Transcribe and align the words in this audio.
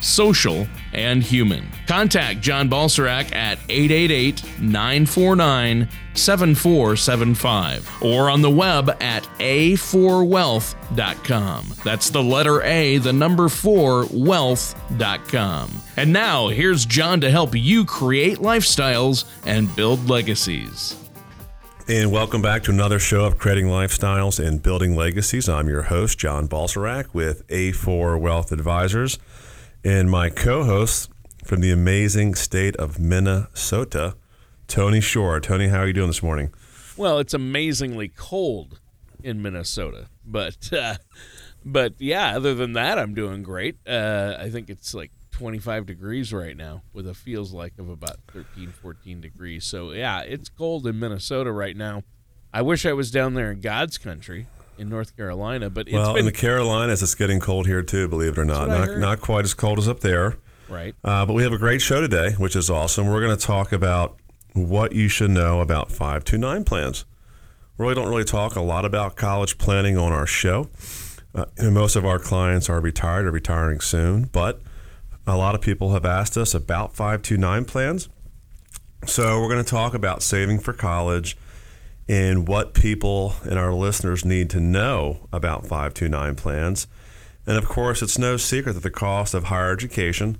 social, 0.00 0.66
and 0.92 1.22
human. 1.22 1.68
Contact 1.86 2.40
John 2.40 2.68
Balserac 2.68 3.32
at 3.34 3.58
888 3.68 4.60
949 4.60 5.88
7475 6.14 8.02
or 8.02 8.28
on 8.30 8.42
the 8.42 8.50
web 8.50 8.90
at 9.00 9.22
a4wealth.com. 9.38 11.74
That's 11.84 12.10
the 12.10 12.22
letter 12.22 12.62
A, 12.62 12.98
the 12.98 13.12
number 13.12 13.48
4, 13.48 14.06
wealth.com. 14.12 15.70
And 15.96 16.12
now, 16.12 16.48
here's 16.48 16.84
John 16.84 17.20
to 17.20 17.30
help 17.30 17.54
you 17.54 17.84
create 17.84 18.38
lifestyles 18.38 19.24
and 19.46 19.74
build 19.76 20.08
legacies. 20.08 20.96
And 21.88 22.12
welcome 22.12 22.40
back 22.40 22.62
to 22.64 22.70
another 22.70 23.00
show 23.00 23.24
of 23.24 23.36
Creating 23.36 23.66
Lifestyles 23.66 24.38
and 24.38 24.62
Building 24.62 24.94
Legacies. 24.94 25.48
I'm 25.48 25.68
your 25.68 25.82
host, 25.82 26.18
John 26.18 26.46
Balserac 26.46 27.06
with 27.12 27.44
A4 27.48 28.20
Wealth 28.20 28.52
Advisors, 28.52 29.18
and 29.84 30.10
my 30.10 30.30
co 30.30 30.64
host 30.64 31.10
from 31.44 31.60
the 31.60 31.70
amazing 31.70 32.34
state 32.34 32.76
of 32.76 32.98
Minnesota, 32.98 34.16
Tony 34.68 35.00
Shore. 35.00 35.40
Tony, 35.40 35.68
how 35.68 35.78
are 35.78 35.86
you 35.86 35.92
doing 35.92 36.08
this 36.08 36.22
morning? 36.22 36.52
Well, 36.96 37.18
it's 37.18 37.34
amazingly 37.34 38.08
cold 38.08 38.80
in 39.22 39.42
Minnesota, 39.42 40.08
but 40.24 40.72
uh, 40.72 40.96
but 41.64 41.94
yeah, 41.98 42.36
other 42.36 42.54
than 42.54 42.74
that, 42.74 42.98
I'm 42.98 43.14
doing 43.14 43.42
great. 43.42 43.76
Uh, 43.86 44.36
I 44.38 44.50
think 44.50 44.68
it's 44.68 44.94
like 44.94 45.10
25 45.32 45.86
degrees 45.86 46.32
right 46.32 46.56
now 46.56 46.82
with 46.92 47.06
a 47.06 47.14
feels 47.14 47.52
like 47.52 47.72
of 47.78 47.88
about 47.88 48.18
13 48.30 48.68
14 48.68 49.22
degrees 49.22 49.64
so 49.64 49.90
yeah 49.92 50.20
it's 50.20 50.50
cold 50.50 50.86
in 50.86 50.98
minnesota 50.98 51.50
right 51.50 51.78
now 51.78 52.02
i 52.52 52.60
wish 52.60 52.84
i 52.84 52.92
was 52.92 53.10
down 53.10 53.32
there 53.32 53.50
in 53.50 53.58
god's 53.58 53.96
country 53.96 54.46
in 54.80 54.88
north 54.88 55.16
carolina 55.16 55.68
but 55.68 55.86
well 55.92 56.14
been, 56.14 56.20
in 56.20 56.24
the 56.24 56.32
carolinas 56.32 57.02
it's 57.02 57.14
getting 57.14 57.38
cold 57.38 57.66
here 57.66 57.82
too 57.82 58.08
believe 58.08 58.32
it 58.32 58.38
or 58.38 58.44
not. 58.44 58.68
not, 58.68 58.98
not 58.98 59.20
quite 59.20 59.44
as 59.44 59.54
cold 59.54 59.78
as 59.78 59.88
up 59.88 60.00
there. 60.00 60.36
Right. 60.68 60.94
Uh, 61.02 61.26
but 61.26 61.34
we 61.34 61.42
have 61.42 61.52
a 61.52 61.58
great 61.58 61.82
show 61.82 62.00
today 62.00 62.32
which 62.32 62.56
is 62.56 62.70
awesome. 62.70 63.08
We're 63.08 63.20
going 63.20 63.36
to 63.36 63.46
talk 63.46 63.72
about 63.72 64.16
what 64.54 64.92
you 64.92 65.08
should 65.08 65.30
know 65.30 65.60
about 65.60 65.90
529 65.90 66.64
plans. 66.64 67.04
We 67.76 67.84
really 67.84 67.94
don't 67.94 68.08
really 68.08 68.24
talk 68.24 68.56
a 68.56 68.60
lot 68.60 68.84
about 68.84 69.16
college 69.16 69.58
planning 69.58 69.96
on 69.96 70.12
our 70.12 70.26
show. 70.26 70.68
Uh, 71.34 71.46
most 71.60 71.96
of 71.96 72.04
our 72.04 72.18
clients 72.18 72.68
are 72.68 72.80
retired 72.80 73.26
or 73.26 73.32
retiring 73.32 73.80
soon 73.80 74.24
but 74.24 74.60
a 75.26 75.36
lot 75.36 75.54
of 75.54 75.60
people 75.60 75.92
have 75.92 76.04
asked 76.04 76.36
us 76.36 76.54
about 76.54 76.94
529 76.94 77.64
plans. 77.64 78.08
So, 79.06 79.40
we're 79.40 79.48
going 79.48 79.64
to 79.64 79.70
talk 79.70 79.94
about 79.94 80.22
saving 80.22 80.58
for 80.58 80.72
college 80.72 81.36
and 82.10 82.48
what 82.48 82.74
people 82.74 83.34
and 83.44 83.56
our 83.56 83.72
listeners 83.72 84.24
need 84.24 84.50
to 84.50 84.58
know 84.58 85.28
about 85.32 85.62
529 85.62 86.34
plans. 86.34 86.88
And 87.46 87.56
of 87.56 87.68
course, 87.68 88.02
it's 88.02 88.18
no 88.18 88.36
secret 88.36 88.72
that 88.72 88.82
the 88.82 88.90
cost 88.90 89.32
of 89.32 89.44
higher 89.44 89.70
education 89.70 90.38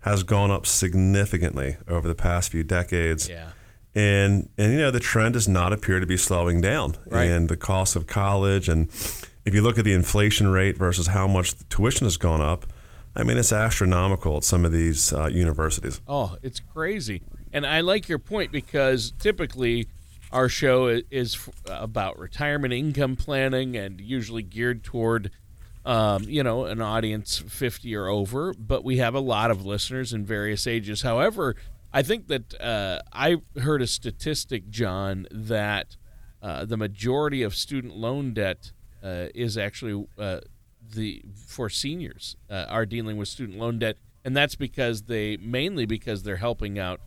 has 0.00 0.22
gone 0.22 0.50
up 0.50 0.66
significantly 0.66 1.78
over 1.88 2.06
the 2.06 2.14
past 2.14 2.52
few 2.52 2.62
decades. 2.62 3.26
Yeah. 3.26 3.52
And 3.94 4.50
and 4.58 4.72
you 4.74 4.78
know, 4.80 4.90
the 4.90 5.00
trend 5.00 5.32
does 5.32 5.48
not 5.48 5.72
appear 5.72 5.98
to 5.98 6.06
be 6.06 6.18
slowing 6.18 6.60
down. 6.60 6.98
Right. 7.06 7.24
And 7.24 7.48
the 7.48 7.56
cost 7.56 7.96
of 7.96 8.06
college 8.06 8.68
and 8.68 8.90
if 9.46 9.54
you 9.54 9.62
look 9.62 9.78
at 9.78 9.86
the 9.86 9.94
inflation 9.94 10.48
rate 10.48 10.76
versus 10.76 11.06
how 11.06 11.26
much 11.26 11.54
the 11.54 11.64
tuition 11.64 12.04
has 12.04 12.18
gone 12.18 12.42
up, 12.42 12.66
I 13.16 13.22
mean, 13.22 13.38
it's 13.38 13.50
astronomical 13.50 14.36
at 14.36 14.44
some 14.44 14.66
of 14.66 14.72
these 14.72 15.14
uh, 15.14 15.28
universities. 15.28 16.02
Oh, 16.06 16.36
it's 16.42 16.60
crazy. 16.60 17.22
And 17.50 17.66
I 17.66 17.80
like 17.80 18.10
your 18.10 18.18
point 18.18 18.52
because 18.52 19.14
typically 19.18 19.88
our 20.32 20.48
show 20.48 21.00
is 21.10 21.48
about 21.66 22.18
retirement 22.18 22.72
income 22.72 23.16
planning 23.16 23.76
and 23.76 24.00
usually 24.00 24.42
geared 24.42 24.84
toward, 24.84 25.30
um, 25.84 26.24
you 26.24 26.42
know, 26.42 26.66
an 26.66 26.82
audience 26.82 27.38
50 27.38 27.94
or 27.96 28.08
over. 28.08 28.54
But 28.54 28.84
we 28.84 28.98
have 28.98 29.14
a 29.14 29.20
lot 29.20 29.50
of 29.50 29.64
listeners 29.64 30.12
in 30.12 30.24
various 30.26 30.66
ages. 30.66 31.02
However, 31.02 31.56
I 31.92 32.02
think 32.02 32.28
that 32.28 32.60
uh, 32.60 33.00
I 33.12 33.36
heard 33.60 33.80
a 33.80 33.86
statistic, 33.86 34.68
John, 34.68 35.26
that 35.30 35.96
uh, 36.42 36.64
the 36.64 36.76
majority 36.76 37.42
of 37.42 37.54
student 37.54 37.96
loan 37.96 38.34
debt 38.34 38.72
uh, 39.02 39.26
is 39.34 39.56
actually 39.56 40.06
uh, 40.18 40.40
the 40.94 41.22
for 41.46 41.70
seniors 41.70 42.36
uh, 42.50 42.66
are 42.68 42.84
dealing 42.84 43.16
with 43.16 43.28
student 43.28 43.58
loan 43.58 43.78
debt, 43.78 43.96
and 44.24 44.36
that's 44.36 44.54
because 44.54 45.02
they 45.02 45.36
mainly 45.38 45.86
because 45.86 46.22
they're 46.22 46.36
helping 46.36 46.78
out 46.78 47.00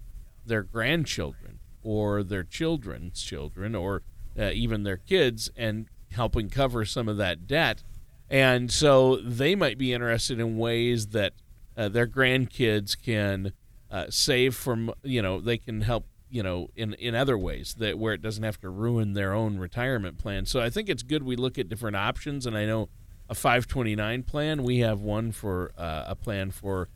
their 0.46 0.64
grandchildren 0.64 1.51
or 1.84 2.24
their 2.24 2.44
children's 2.44 3.22
children 3.22 3.76
or 3.76 4.04
uh, 4.38 4.52
even 4.54 4.84
their 4.84 4.98
kids 4.98 5.50
and 5.56 5.88
helping 6.12 6.50
cover 6.50 6.86
some 6.86 7.08
of 7.08 7.18
that 7.18 7.48
debt. 7.48 7.84
And 8.30 8.72
so 8.72 9.18
they 9.18 9.56
might 9.56 9.78
be 9.78 9.94
interested 9.94 10.40
in 10.40 10.58
ways 10.58 11.08
that 11.08 11.34
uh, 11.76 11.90
their 11.90 12.08
grandkids 12.08 13.02
can 13.02 13.54
uh, 13.90 14.06
save 14.10 14.56
from, 14.56 14.94
you 15.04 15.22
know, 15.22 15.42
they 15.42 15.58
can 15.58 15.82
help, 15.82 16.06
you 16.30 16.42
know, 16.42 16.70
in, 16.76 16.94
in 16.94 17.14
other 17.14 17.38
ways 17.38 17.76
that 17.80 18.00
where 18.00 18.14
it 18.14 18.22
doesn't 18.22 18.44
have 18.44 18.60
to 18.62 18.70
ruin 18.70 19.14
their 19.14 19.34
own 19.34 19.58
retirement 19.58 20.18
plan. 20.18 20.46
So 20.46 20.62
I 20.62 20.70
think 20.70 20.88
it's 20.88 21.04
good 21.04 21.24
we 21.24 21.36
look 21.36 21.58
at 21.58 21.68
different 21.68 21.98
options. 21.98 22.46
And 22.46 22.58
I 22.58 22.66
know 22.66 22.88
a 23.30 23.36
529 23.36 24.24
plan. 24.24 24.64
We 24.64 24.80
have 24.80 25.02
one 25.02 25.32
for 25.32 25.74
uh, 25.78 26.06
a 26.08 26.16
plan 26.16 26.52
for 26.52 26.90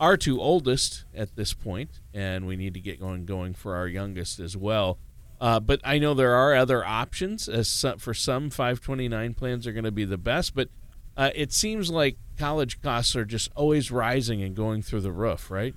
our 0.00 0.16
two 0.16 0.40
oldest 0.40 1.04
at 1.14 1.36
this 1.36 1.52
point, 1.52 2.00
and 2.12 2.46
we 2.46 2.56
need 2.56 2.74
to 2.74 2.80
get 2.80 2.98
going 3.00 3.26
going 3.26 3.54
for 3.54 3.76
our 3.76 3.86
youngest 3.86 4.40
as 4.40 4.56
well. 4.56 4.98
Uh, 5.40 5.58
but 5.58 5.80
I 5.82 5.98
know 5.98 6.14
there 6.14 6.34
are 6.34 6.54
other 6.54 6.84
options. 6.84 7.48
As 7.48 7.68
some, 7.68 7.98
for 7.98 8.14
some, 8.14 8.48
529 8.48 9.34
plans 9.34 9.66
are 9.66 9.72
going 9.72 9.82
to 9.82 9.90
be 9.90 10.04
the 10.04 10.16
best. 10.16 10.54
But 10.54 10.68
uh, 11.16 11.30
it 11.34 11.52
seems 11.52 11.90
like 11.90 12.16
college 12.38 12.80
costs 12.80 13.16
are 13.16 13.24
just 13.24 13.50
always 13.56 13.90
rising 13.90 14.40
and 14.40 14.54
going 14.54 14.82
through 14.82 15.00
the 15.00 15.10
roof, 15.10 15.50
right? 15.50 15.74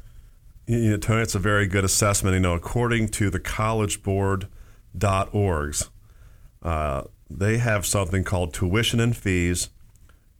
You 0.67 0.91
know, 0.91 0.97
Tony, 0.97 1.23
it's 1.23 1.33
a 1.33 1.39
very 1.39 1.65
good 1.67 1.83
assessment. 1.83 2.35
You 2.35 2.41
know, 2.41 2.53
according 2.53 3.07
to 3.09 3.31
the 3.31 3.39
collegeboard.orgs, 3.39 5.89
uh, 6.61 7.03
they 7.29 7.57
have 7.57 7.85
something 7.87 8.23
called 8.23 8.53
tuition 8.53 8.99
and 8.99 9.17
fees 9.17 9.69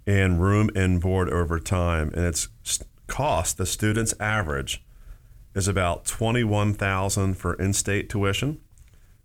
and 0.05 0.39
room 0.39 0.69
and 0.75 1.01
board 1.01 1.29
over 1.29 1.59
time. 1.59 2.11
And 2.13 2.25
its 2.25 2.47
cost, 3.07 3.57
the 3.57 3.65
student's 3.65 4.13
average, 4.19 4.83
is 5.53 5.67
about 5.67 6.05
21000 6.05 7.35
for 7.35 7.53
in-state 7.55 8.09
tuition. 8.09 8.59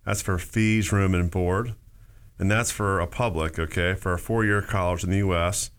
That's 0.05 0.21
for 0.21 0.37
fees, 0.37 0.91
room, 0.91 1.13
and 1.13 1.29
board. 1.29 1.75
And 2.39 2.49
that's 2.49 2.71
for 2.71 2.99
a 2.99 3.07
public, 3.07 3.59
okay, 3.59 3.93
for 3.93 4.13
a 4.13 4.19
four-year 4.19 4.61
college 4.61 5.03
in 5.03 5.11
the 5.11 5.17
U.S., 5.17 5.71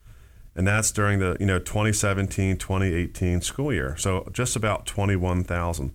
and 0.54 0.66
that's 0.66 0.92
during 0.92 1.18
the 1.18 1.34
you 1.40 1.46
know 1.46 1.58
2017 1.58 2.58
2018 2.58 3.40
school 3.40 3.72
year 3.72 3.96
so 3.96 4.28
just 4.34 4.54
about 4.54 4.84
21000 4.84 5.94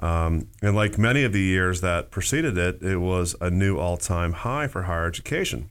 um, 0.00 0.46
and 0.60 0.76
like 0.76 0.98
many 0.98 1.24
of 1.24 1.32
the 1.32 1.40
years 1.40 1.80
that 1.80 2.10
preceded 2.10 2.58
it 2.58 2.82
it 2.82 2.98
was 2.98 3.34
a 3.40 3.48
new 3.48 3.78
all-time 3.78 4.34
high 4.34 4.68
for 4.68 4.82
higher 4.82 5.06
education 5.06 5.70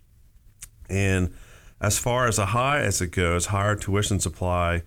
and 0.90 1.32
as 1.80 2.00
far 2.00 2.28
as 2.28 2.40
a 2.40 2.48
high 2.48 2.80
as 2.80 3.02
it 3.02 3.12
goes, 3.12 3.48
higher 3.48 3.76
tuition 3.76 4.20
supply 4.20 4.84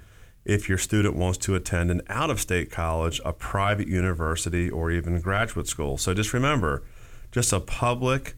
if 0.51 0.69
your 0.69 0.79
student 0.79 1.15
wants 1.15 1.39
to 1.39 1.55
attend 1.55 1.93
an 1.93 2.03
out 2.09 2.29
of 2.29 2.41
state 2.41 2.73
college, 2.73 3.21
a 3.25 3.33
private 3.33 3.87
university, 3.87 4.69
or 4.69 4.91
even 4.91 5.21
graduate 5.21 5.69
school. 5.69 5.97
So 5.97 6.13
just 6.13 6.33
remember, 6.33 6.83
just 7.31 7.53
a 7.53 7.61
public, 7.61 8.35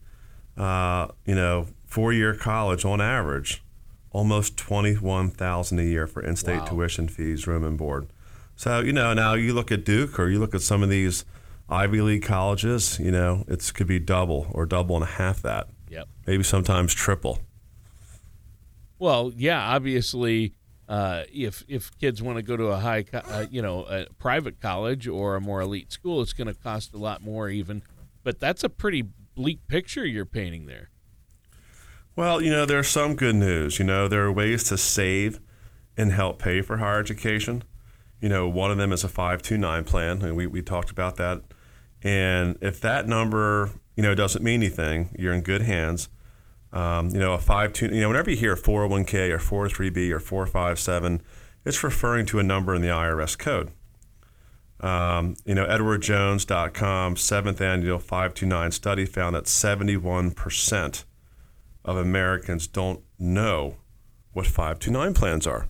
uh, 0.59 1.09
you 1.25 1.35
know, 1.35 1.69
four 1.87 2.13
year 2.13 2.35
college 2.35 2.85
on 2.85 3.01
average, 3.01 3.65
almost 4.11 4.59
21000 4.59 5.79
a 5.79 5.83
year 5.83 6.07
for 6.07 6.23
in 6.23 6.37
state 6.37 6.59
wow. 6.59 6.67
tuition 6.67 7.09
fees, 7.09 7.47
room 7.47 7.65
and 7.65 7.79
board. 7.79 8.09
So, 8.57 8.81
you 8.81 8.93
know, 8.93 9.15
now 9.15 9.33
you 9.33 9.55
look 9.55 9.73
at 9.73 9.87
Duke 9.87 10.21
or 10.21 10.29
you 10.29 10.39
look 10.39 10.55
at 10.55 10.61
some 10.61 10.83
of 10.83 10.91
these 10.91 11.25
Ivy 11.71 12.03
League 12.03 12.25
colleges, 12.25 12.99
you 12.99 13.11
know, 13.11 13.45
it 13.49 13.73
could 13.75 13.87
be 13.87 13.99
double 13.99 14.49
or 14.51 14.67
double 14.67 14.97
and 14.97 15.05
a 15.05 15.09
half 15.09 15.41
that. 15.41 15.69
Yep. 15.89 16.09
Maybe 16.27 16.43
sometimes 16.43 16.93
triple. 16.93 17.39
Well, 18.99 19.33
yeah, 19.35 19.61
obviously, 19.61 20.53
uh, 20.93 21.25
if 21.33 21.65
if 21.69 21.97
kids 21.99 22.23
want 22.23 22.37
to 22.37 22.43
go 22.43 22.57
to 22.57 22.67
a 22.67 22.77
high, 22.77 23.05
uh, 23.15 23.47
you 23.51 23.63
know, 23.63 23.85
a 23.85 24.07
private 24.19 24.61
college 24.61 25.09
or 25.09 25.37
a 25.37 25.41
more 25.41 25.63
elite 25.63 25.91
school, 25.91 26.21
it's 26.21 26.35
going 26.35 26.49
to 26.49 26.55
cost 26.55 26.93
a 26.93 26.99
lot 26.99 27.23
more, 27.23 27.49
even. 27.49 27.83
But 28.23 28.39
that's 28.39 28.63
a 28.63 28.69
pretty 28.69 29.05
bleak 29.35 29.67
picture 29.67 30.05
you're 30.05 30.27
painting 30.27 30.67
there. 30.67 30.91
Well, 32.15 32.43
you 32.43 32.51
know, 32.51 32.67
there's 32.67 32.89
some 32.89 33.17
good 33.17 33.37
news. 33.37 33.79
You 33.79 33.87
know, 33.87 34.07
there 34.07 34.25
are 34.25 34.33
ways 34.33 34.65
to 34.65 34.77
save 34.77 35.41
and 35.97 36.13
help 36.13 36.39
pay 36.39 36.61
for 36.61 36.77
higher 36.77 37.01
education. 37.01 37.65
You 38.21 38.29
know, 38.29 38.47
one 38.47 38.71
of 38.71 38.77
them 38.77 38.93
is 38.93 39.03
a 39.03 39.09
529 39.09 39.85
plan, 39.85 40.21
and 40.21 40.37
we, 40.37 40.47
we 40.47 40.61
talked 40.61 40.91
about 40.91 41.17
that. 41.17 41.43
And 42.03 42.59
if 42.61 42.81
that 42.83 43.09
number 43.09 43.71
you 43.97 44.03
know, 44.03 44.15
doesn't 44.15 44.43
mean 44.43 44.63
anything. 44.63 45.15
You're 45.19 45.35
in 45.35 45.43
good 45.43 45.63
hands. 45.63 46.09
Um, 46.73 47.11
you 47.11 47.19
know, 47.19 47.35
a 47.35 47.39
five 47.39 47.73
two. 47.73 47.87
You 47.87 48.01
know, 48.01 48.09
whenever 48.09 48.31
you 48.31 48.37
hear 48.37 48.57
401k 48.57 49.31
or 49.31 49.69
403b 49.69 50.11
or 50.11 50.21
457, 50.21 51.23
it's 51.65 51.85
referring 51.85 52.27
to 52.27 52.39
a 52.39 52.43
number 52.43 52.75
in 52.75 52.83
the 52.83 52.89
IRS 52.89 53.39
code. 53.39 53.71
Um, 54.81 55.37
you 55.45 55.55
know, 55.55 55.65
EdwardJones.com 55.67 57.17
seventh 57.17 57.61
annual 57.61 57.99
529 57.99 58.73
study 58.73 59.05
found 59.05 59.37
that 59.37 59.47
71 59.47 60.33
percent 60.33 61.05
of 61.85 61.97
Americans 61.97 62.67
don't 62.67 63.01
know 63.19 63.77
what 64.33 64.47
529 64.47 65.15
plans 65.15 65.47
are. 65.47 65.69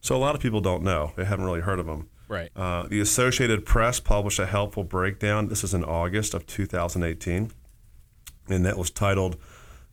So 0.00 0.16
a 0.16 0.18
lot 0.18 0.34
of 0.34 0.40
people 0.40 0.60
don't 0.60 0.82
know. 0.82 1.12
They 1.16 1.24
haven't 1.24 1.44
really 1.44 1.60
heard 1.60 1.78
of 1.78 1.86
them. 1.86 2.08
Right. 2.28 2.50
Uh, 2.54 2.86
the 2.86 3.00
Associated 3.00 3.64
Press 3.64 4.00
published 4.00 4.38
a 4.38 4.46
helpful 4.46 4.84
breakdown. 4.84 5.48
This 5.48 5.64
is 5.64 5.74
in 5.74 5.82
August 5.82 6.34
of 6.34 6.46
2018, 6.46 7.50
and 8.48 8.66
that 8.66 8.76
was 8.76 8.90
titled 8.90 9.36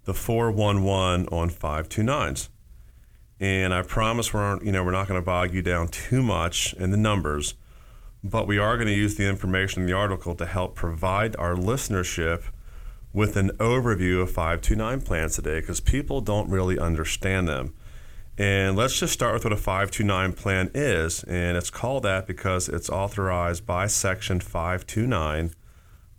"The 0.05 0.13
411 0.13 1.27
on 1.31 1.49
529s." 1.49 2.49
And 3.39 3.73
I 3.73 3.81
promise 3.81 4.33
we're 4.33 4.63
you 4.63 4.71
know 4.71 4.83
we're 4.83 4.91
not 4.91 5.07
going 5.07 5.19
to 5.19 5.25
bog 5.25 5.53
you 5.53 5.61
down 5.61 5.89
too 5.89 6.23
much 6.23 6.73
in 6.75 6.91
the 6.91 6.97
numbers, 6.97 7.55
but 8.23 8.47
we 8.47 8.57
are 8.57 8.77
going 8.77 8.87
to 8.87 8.93
use 8.93 9.15
the 9.15 9.27
information 9.27 9.81
in 9.81 9.87
the 9.87 9.93
article 9.93 10.35
to 10.35 10.45
help 10.45 10.75
provide 10.75 11.35
our 11.37 11.55
listenership 11.55 12.43
with 13.13 13.37
an 13.37 13.49
overview 13.59 14.21
of 14.21 14.29
529 14.29 15.01
plans 15.01 15.35
today 15.35 15.59
because 15.61 15.79
people 15.79 16.21
don't 16.21 16.49
really 16.49 16.77
understand 16.77 17.47
them. 17.47 17.73
And 18.37 18.75
let's 18.75 18.99
just 18.99 19.13
start 19.13 19.33
with 19.33 19.45
what 19.45 19.53
a 19.53 19.57
529 19.57 20.33
plan 20.33 20.69
is. 20.73 21.23
And 21.23 21.55
it's 21.55 21.69
called 21.69 22.03
that 22.03 22.27
because 22.27 22.67
it's 22.67 22.89
authorized 22.89 23.65
by 23.65 23.87
Section 23.87 24.41
529 24.41 25.51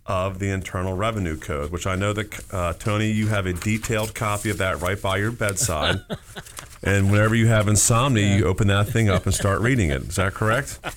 of 0.07 0.39
the 0.39 0.49
Internal 0.49 0.95
Revenue 0.95 1.37
Code, 1.37 1.71
which 1.71 1.85
I 1.85 1.95
know 1.95 2.13
that, 2.13 2.53
uh, 2.53 2.73
Tony, 2.73 3.11
you 3.11 3.27
have 3.27 3.45
a 3.45 3.53
detailed 3.53 4.15
copy 4.15 4.49
of 4.49 4.57
that 4.59 4.81
right 4.81 5.01
by 5.01 5.17
your 5.17 5.31
bedside. 5.31 5.99
and 6.83 7.11
whenever 7.11 7.35
you 7.35 7.47
have 7.47 7.67
insomnia, 7.67 8.37
you 8.37 8.45
open 8.45 8.67
that 8.67 8.87
thing 8.87 9.09
up 9.09 9.25
and 9.25 9.35
start 9.35 9.61
reading 9.61 9.89
it. 9.89 10.03
Is 10.03 10.15
that 10.15 10.33
correct? 10.33 10.79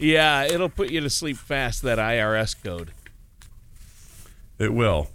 Yeah, 0.00 0.44
it'll 0.44 0.70
put 0.70 0.90
you 0.90 1.02
to 1.02 1.10
sleep 1.10 1.36
fast, 1.36 1.82
that 1.82 1.98
IRS 1.98 2.56
code. 2.64 2.92
It 4.58 4.72
will. 4.72 5.10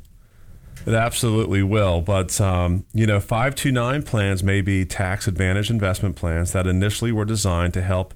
It 0.86 0.94
absolutely 0.94 1.64
will. 1.64 2.02
But, 2.02 2.40
um, 2.40 2.86
you 2.94 3.08
know, 3.08 3.20
529 3.20 4.04
plans 4.04 4.44
may 4.44 4.62
be 4.62 4.86
tax 4.86 5.28
advantage 5.28 5.72
investment 5.72 6.16
plans 6.16 6.52
that 6.52 6.68
initially 6.68 7.12
were 7.12 7.26
designed 7.26 7.74
to 7.74 7.82
help 7.82 8.14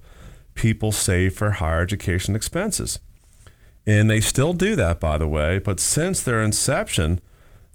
people 0.54 0.92
save 0.92 1.34
for 1.36 1.52
higher 1.52 1.82
education 1.82 2.36
expenses. 2.36 3.00
And 3.90 4.08
they 4.08 4.22
still 4.22 4.54
do 4.54 4.76
that, 4.76 5.00
by 5.00 5.18
the 5.18 5.28
way. 5.28 5.58
But 5.58 5.80
since 5.80 6.22
their 6.22 6.44
inception, 6.44 7.20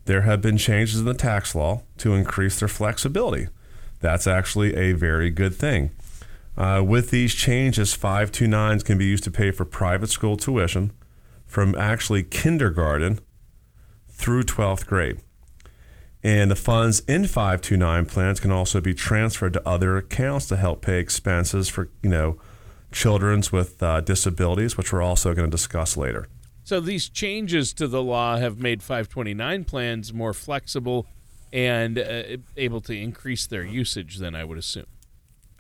there 0.04 0.20
have 0.20 0.40
been 0.40 0.56
changes 0.56 1.00
in 1.00 1.06
the 1.06 1.12
tax 1.12 1.56
law 1.56 1.82
to 1.98 2.14
increase 2.14 2.60
their 2.60 2.68
flexibility. 2.68 3.48
That's 3.98 4.28
actually 4.28 4.76
a 4.76 4.92
very 4.92 5.30
good 5.30 5.56
thing. 5.56 5.90
Uh, 6.56 6.84
with 6.86 7.10
these 7.10 7.34
changes, 7.34 7.96
529s 7.96 8.84
can 8.84 8.96
be 8.96 9.06
used 9.06 9.24
to 9.24 9.30
pay 9.32 9.50
for 9.50 9.64
private 9.64 10.08
school 10.08 10.36
tuition 10.36 10.92
from 11.46 11.74
actually 11.74 12.22
kindergarten 12.22 13.18
through 14.08 14.44
12th 14.44 14.86
grade. 14.86 15.20
And 16.22 16.48
the 16.48 16.54
funds 16.54 17.00
in 17.08 17.26
529 17.26 18.06
plans 18.06 18.38
can 18.38 18.52
also 18.52 18.80
be 18.80 18.94
transferred 18.94 19.54
to 19.54 19.68
other 19.68 19.96
accounts 19.96 20.46
to 20.46 20.56
help 20.56 20.80
pay 20.80 21.00
expenses 21.00 21.68
for, 21.68 21.90
you 22.04 22.10
know, 22.10 22.38
children's 22.94 23.52
with 23.52 23.82
uh, 23.82 24.00
disabilities, 24.00 24.76
which 24.76 24.92
we're 24.92 25.02
also 25.02 25.34
going 25.34 25.50
to 25.50 25.50
discuss 25.50 25.96
later. 25.96 26.28
So 26.62 26.80
these 26.80 27.10
changes 27.10 27.74
to 27.74 27.86
the 27.86 28.02
law 28.02 28.38
have 28.38 28.58
made 28.58 28.82
529 28.82 29.64
plans 29.64 30.14
more 30.14 30.32
flexible 30.32 31.06
and 31.52 31.98
uh, 31.98 32.22
able 32.56 32.80
to 32.80 32.92
increase 32.92 33.46
their 33.46 33.62
usage 33.62 34.18
then 34.18 34.34
I 34.34 34.44
would 34.44 34.58
assume. 34.58 34.86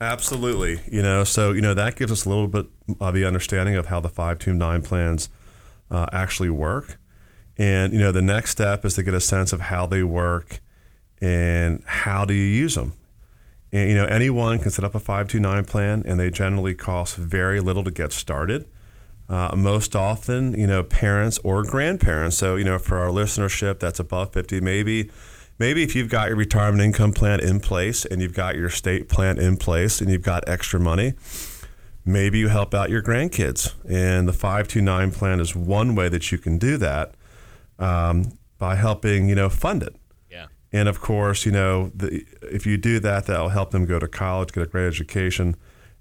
Absolutely. 0.00 0.80
You 0.90 1.02
know, 1.02 1.22
so 1.24 1.52
you 1.52 1.60
know 1.60 1.74
that 1.74 1.96
gives 1.96 2.10
us 2.10 2.24
a 2.24 2.28
little 2.28 2.48
bit 2.48 2.66
of 3.00 3.14
the 3.14 3.24
understanding 3.24 3.76
of 3.76 3.86
how 3.86 4.00
the 4.00 4.08
529 4.08 4.82
plans 4.82 5.28
uh, 5.90 6.06
actually 6.12 6.50
work. 6.50 6.98
And 7.56 7.92
you 7.92 8.00
know, 8.00 8.10
the 8.10 8.22
next 8.22 8.50
step 8.50 8.84
is 8.84 8.94
to 8.94 9.02
get 9.02 9.14
a 9.14 9.20
sense 9.20 9.52
of 9.52 9.60
how 9.60 9.86
they 9.86 10.02
work 10.02 10.60
and 11.20 11.82
how 11.86 12.24
do 12.24 12.34
you 12.34 12.42
use 12.42 12.74
them. 12.74 12.94
And 13.74 13.90
you 13.90 13.96
know, 13.96 14.04
anyone 14.04 14.60
can 14.60 14.70
set 14.70 14.84
up 14.84 14.94
a 14.94 15.00
529 15.00 15.64
plan, 15.64 16.04
and 16.06 16.18
they 16.18 16.30
generally 16.30 16.76
cost 16.76 17.16
very 17.16 17.58
little 17.58 17.82
to 17.82 17.90
get 17.90 18.12
started. 18.12 18.68
Uh, 19.28 19.52
most 19.56 19.96
often, 19.96 20.58
you 20.58 20.66
know, 20.66 20.84
parents 20.84 21.38
or 21.42 21.64
grandparents. 21.64 22.36
So 22.36 22.54
you 22.54 22.64
know, 22.64 22.78
for 22.78 22.98
our 22.98 23.08
listenership 23.08 23.80
that's 23.80 23.98
above 23.98 24.32
50, 24.32 24.60
maybe 24.60 25.10
maybe 25.58 25.82
if 25.82 25.96
you've 25.96 26.08
got 26.08 26.28
your 26.28 26.36
retirement 26.36 26.84
income 26.84 27.12
plan 27.12 27.40
in 27.40 27.58
place 27.58 28.04
and 28.04 28.22
you've 28.22 28.34
got 28.34 28.54
your 28.54 28.70
state 28.70 29.08
plan 29.08 29.40
in 29.40 29.56
place 29.56 30.00
and 30.00 30.08
you've 30.08 30.22
got 30.22 30.48
extra 30.48 30.78
money, 30.78 31.14
maybe 32.04 32.38
you 32.38 32.48
help 32.48 32.74
out 32.74 32.90
your 32.90 33.02
grandkids. 33.02 33.74
And 33.90 34.28
the 34.28 34.32
529 34.32 35.10
plan 35.10 35.40
is 35.40 35.56
one 35.56 35.96
way 35.96 36.08
that 36.10 36.30
you 36.30 36.38
can 36.38 36.58
do 36.58 36.76
that 36.76 37.14
um, 37.80 38.38
by 38.56 38.76
helping 38.76 39.28
you 39.28 39.34
know 39.34 39.48
fund 39.48 39.82
it. 39.82 39.96
And 40.74 40.88
of 40.88 41.00
course, 41.00 41.46
you 41.46 41.52
know, 41.52 41.92
the, 41.94 42.26
if 42.42 42.66
you 42.66 42.76
do 42.76 42.98
that, 42.98 43.26
that'll 43.26 43.50
help 43.50 43.70
them 43.70 43.86
go 43.86 44.00
to 44.00 44.08
college, 44.08 44.52
get 44.52 44.64
a 44.64 44.66
great 44.66 44.88
education, 44.88 45.54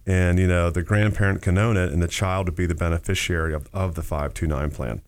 and 0.04 0.40
you 0.40 0.48
know 0.48 0.72
the 0.72 0.81
grandparent 0.81 1.44
can 1.44 1.60
own 1.60 1.78
it, 1.78 1.94
and 1.94 2.02
the 2.02 2.08
child 2.08 2.48
would 2.48 2.56
be 2.56 2.66
the 2.66 2.74
beneficiary 2.74 3.54
of, 3.54 3.70
of 3.72 3.94
the 3.94 4.02
five 4.02 4.34
two 4.34 4.48
nine 4.48 4.72
plan. 4.72 5.04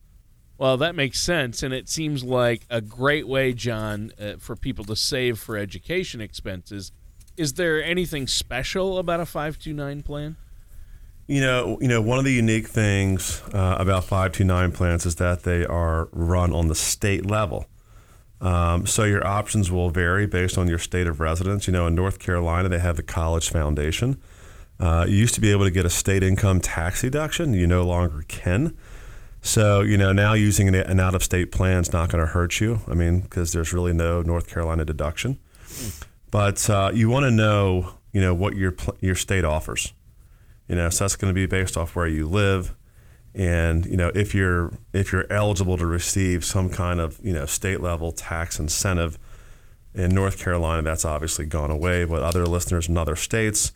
Well, 0.59 0.77
that 0.77 0.93
makes 0.93 1.19
sense, 1.19 1.63
and 1.63 1.73
it 1.73 1.89
seems 1.89 2.23
like 2.23 2.67
a 2.69 2.79
great 2.79 3.27
way, 3.27 3.53
John, 3.53 4.11
uh, 4.21 4.35
for 4.37 4.55
people 4.55 4.85
to 4.85 4.95
save 4.95 5.39
for 5.39 5.57
education 5.57 6.21
expenses. 6.21 6.91
Is 7.35 7.53
there 7.53 7.83
anything 7.83 8.27
special 8.27 8.99
about 8.99 9.19
a 9.19 9.25
five 9.25 9.57
two 9.57 9.73
nine 9.73 10.03
plan? 10.03 10.35
You 11.25 11.41
know, 11.41 11.79
you 11.81 11.87
know, 11.87 12.03
one 12.03 12.19
of 12.19 12.23
the 12.23 12.33
unique 12.33 12.67
things 12.67 13.41
uh, 13.51 13.77
about 13.79 14.03
529 14.03 14.73
plans 14.73 15.07
is 15.07 15.15
that 15.15 15.41
they 15.41 15.65
are 15.65 16.07
run 16.11 16.53
on 16.53 16.67
the 16.67 16.75
state 16.75 17.25
level. 17.25 17.65
Um, 18.41 18.85
so 18.85 19.03
your 19.03 19.25
options 19.25 19.71
will 19.71 19.89
vary 19.89 20.27
based 20.27 20.57
on 20.57 20.67
your 20.67 20.77
state 20.77 21.07
of 21.07 21.19
residence. 21.19 21.67
You 21.67 21.73
know, 21.73 21.87
in 21.87 21.95
North 21.95 22.19
Carolina, 22.19 22.69
they 22.69 22.79
have 22.79 22.97
the 22.97 23.03
College 23.03 23.49
Foundation. 23.49 24.21
Uh, 24.79 25.05
you 25.07 25.15
used 25.15 25.33
to 25.35 25.41
be 25.41 25.51
able 25.51 25.63
to 25.63 25.71
get 25.71 25.85
a 25.85 25.89
state 25.89 26.21
income 26.21 26.59
tax 26.59 27.01
deduction. 27.01 27.53
You 27.53 27.65
no 27.65 27.83
longer 27.83 28.23
can. 28.27 28.75
So, 29.41 29.81
you 29.81 29.95
know, 29.97 30.11
now 30.11 30.33
using 30.33 30.67
an, 30.67 30.75
an 30.75 30.99
out 30.99 31.15
of 31.15 31.23
state 31.23 31.51
plan 31.51 31.81
is 31.81 31.93
not 31.93 32.09
going 32.09 32.19
to 32.19 32.31
hurt 32.31 32.59
you. 32.59 32.81
I 32.87 32.93
mean, 32.93 33.21
because 33.21 33.53
there's 33.53 33.71
really 33.73 33.93
no 33.93 34.21
North 34.21 34.49
Carolina 34.49 34.83
deduction. 34.83 35.37
But 36.31 36.69
uh, 36.69 36.91
you 36.93 37.09
want 37.09 37.25
to 37.25 37.31
know, 37.31 37.93
you 38.11 38.21
know, 38.21 38.33
what 38.33 38.55
your, 38.55 38.75
your 38.99 39.15
state 39.15 39.45
offers. 39.45 39.93
You 40.67 40.75
know, 40.75 40.89
so 40.89 41.03
that's 41.03 41.15
going 41.15 41.29
to 41.29 41.35
be 41.35 41.45
based 41.45 41.77
off 41.77 41.95
where 41.95 42.07
you 42.07 42.27
live, 42.27 42.73
and 43.35 43.85
you 43.85 43.97
know 43.97 44.11
if 44.15 44.33
you're 44.33 44.71
if 44.93 45.11
you're 45.11 45.31
eligible 45.31 45.77
to 45.77 45.85
receive 45.85 46.43
some 46.45 46.69
kind 46.69 46.99
of 46.99 47.19
you 47.23 47.33
know 47.33 47.45
state 47.45 47.81
level 47.81 48.11
tax 48.11 48.59
incentive. 48.59 49.19
In 49.93 50.13
North 50.13 50.37
Carolina, 50.37 50.81
that's 50.81 51.05
obviously 51.05 51.45
gone 51.45 51.71
away, 51.71 52.03
but 52.03 52.21
other 52.21 52.45
listeners 52.45 52.89
in 52.89 52.97
other 52.97 53.15
states, 53.15 53.71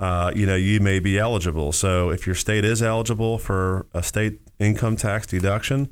uh, 0.00 0.32
you 0.34 0.46
know, 0.46 0.56
you 0.56 0.80
may 0.80 0.98
be 0.98 1.18
eligible. 1.18 1.72
So 1.72 2.08
if 2.08 2.26
your 2.26 2.34
state 2.34 2.64
is 2.64 2.82
eligible 2.82 3.36
for 3.36 3.86
a 3.92 4.02
state 4.02 4.40
income 4.58 4.96
tax 4.96 5.26
deduction, 5.26 5.90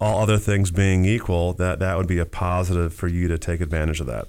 all 0.00 0.22
other 0.22 0.38
things 0.38 0.70
being 0.70 1.04
equal, 1.04 1.52
that 1.54 1.78
that 1.80 1.98
would 1.98 2.06
be 2.06 2.18
a 2.18 2.24
positive 2.24 2.94
for 2.94 3.06
you 3.06 3.28
to 3.28 3.36
take 3.36 3.60
advantage 3.60 4.00
of 4.00 4.06
that. 4.06 4.28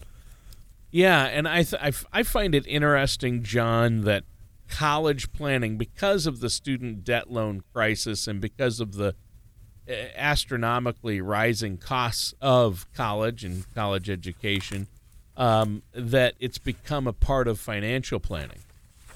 Yeah, 0.92 1.24
and 1.26 1.48
I 1.48 1.64
th- 1.64 1.82
I, 1.82 1.88
f- 1.88 2.06
I 2.12 2.24
find 2.24 2.54
it 2.54 2.68
interesting, 2.68 3.42
John, 3.42 4.02
that 4.02 4.26
college 4.74 5.32
planning 5.32 5.78
because 5.78 6.26
of 6.26 6.40
the 6.40 6.50
student 6.50 7.04
debt 7.04 7.30
loan 7.30 7.62
crisis 7.74 8.28
and 8.28 8.42
because 8.42 8.80
of 8.80 8.96
the 8.96 9.16
uh, 9.88 9.94
astronomically 10.16 11.22
rising 11.22 11.78
costs 11.78 12.34
of 12.42 12.88
college 12.94 13.44
and 13.44 13.72
college 13.76 14.10
education 14.10 14.88
um, 15.38 15.84
that 15.94 16.34
it's 16.40 16.58
become 16.58 17.06
a 17.06 17.14
part 17.14 17.48
of 17.48 17.60
financial 17.60 18.20
planning. 18.20 18.60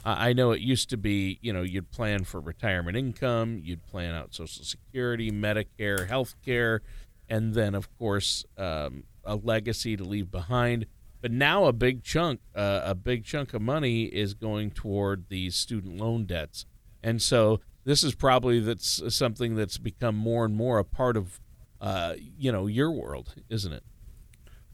Uh, 0.05 0.15
I 0.19 0.33
know 0.33 0.51
it 0.51 0.61
used 0.61 0.91
to 0.91 0.97
be, 0.97 1.39
you 1.41 1.51
know, 1.51 1.63
you'd 1.63 1.89
plan 1.91 2.23
for 2.23 2.39
retirement 2.39 2.95
income, 2.95 3.59
you'd 3.63 3.85
plan 3.87 4.13
out 4.13 4.35
Social 4.35 4.63
Security, 4.63 5.31
Medicare, 5.31 6.07
health 6.07 6.35
care, 6.45 6.81
and 7.27 7.55
then, 7.55 7.73
of 7.73 7.89
course, 7.97 8.45
um, 8.57 9.05
a 9.25 9.35
legacy 9.35 9.97
to 9.97 10.03
leave 10.03 10.29
behind. 10.29 10.85
But 11.27 11.33
now 11.33 11.65
a 11.65 11.73
big 11.73 12.05
chunk, 12.05 12.39
uh, 12.55 12.79
a 12.85 12.95
big 12.95 13.25
chunk 13.25 13.53
of 13.53 13.61
money 13.61 14.03
is 14.03 14.33
going 14.33 14.71
toward 14.71 15.25
these 15.27 15.57
student 15.57 15.97
loan 15.97 16.23
debts, 16.23 16.65
and 17.03 17.21
so 17.21 17.59
this 17.83 18.01
is 18.01 18.15
probably 18.15 18.61
that's 18.61 19.13
something 19.13 19.53
that's 19.55 19.77
become 19.77 20.15
more 20.15 20.45
and 20.45 20.55
more 20.55 20.79
a 20.79 20.85
part 20.85 21.17
of, 21.17 21.41
uh, 21.81 22.13
you 22.17 22.49
know, 22.49 22.65
your 22.65 22.93
world, 22.93 23.35
isn't 23.49 23.73
it? 23.73 23.83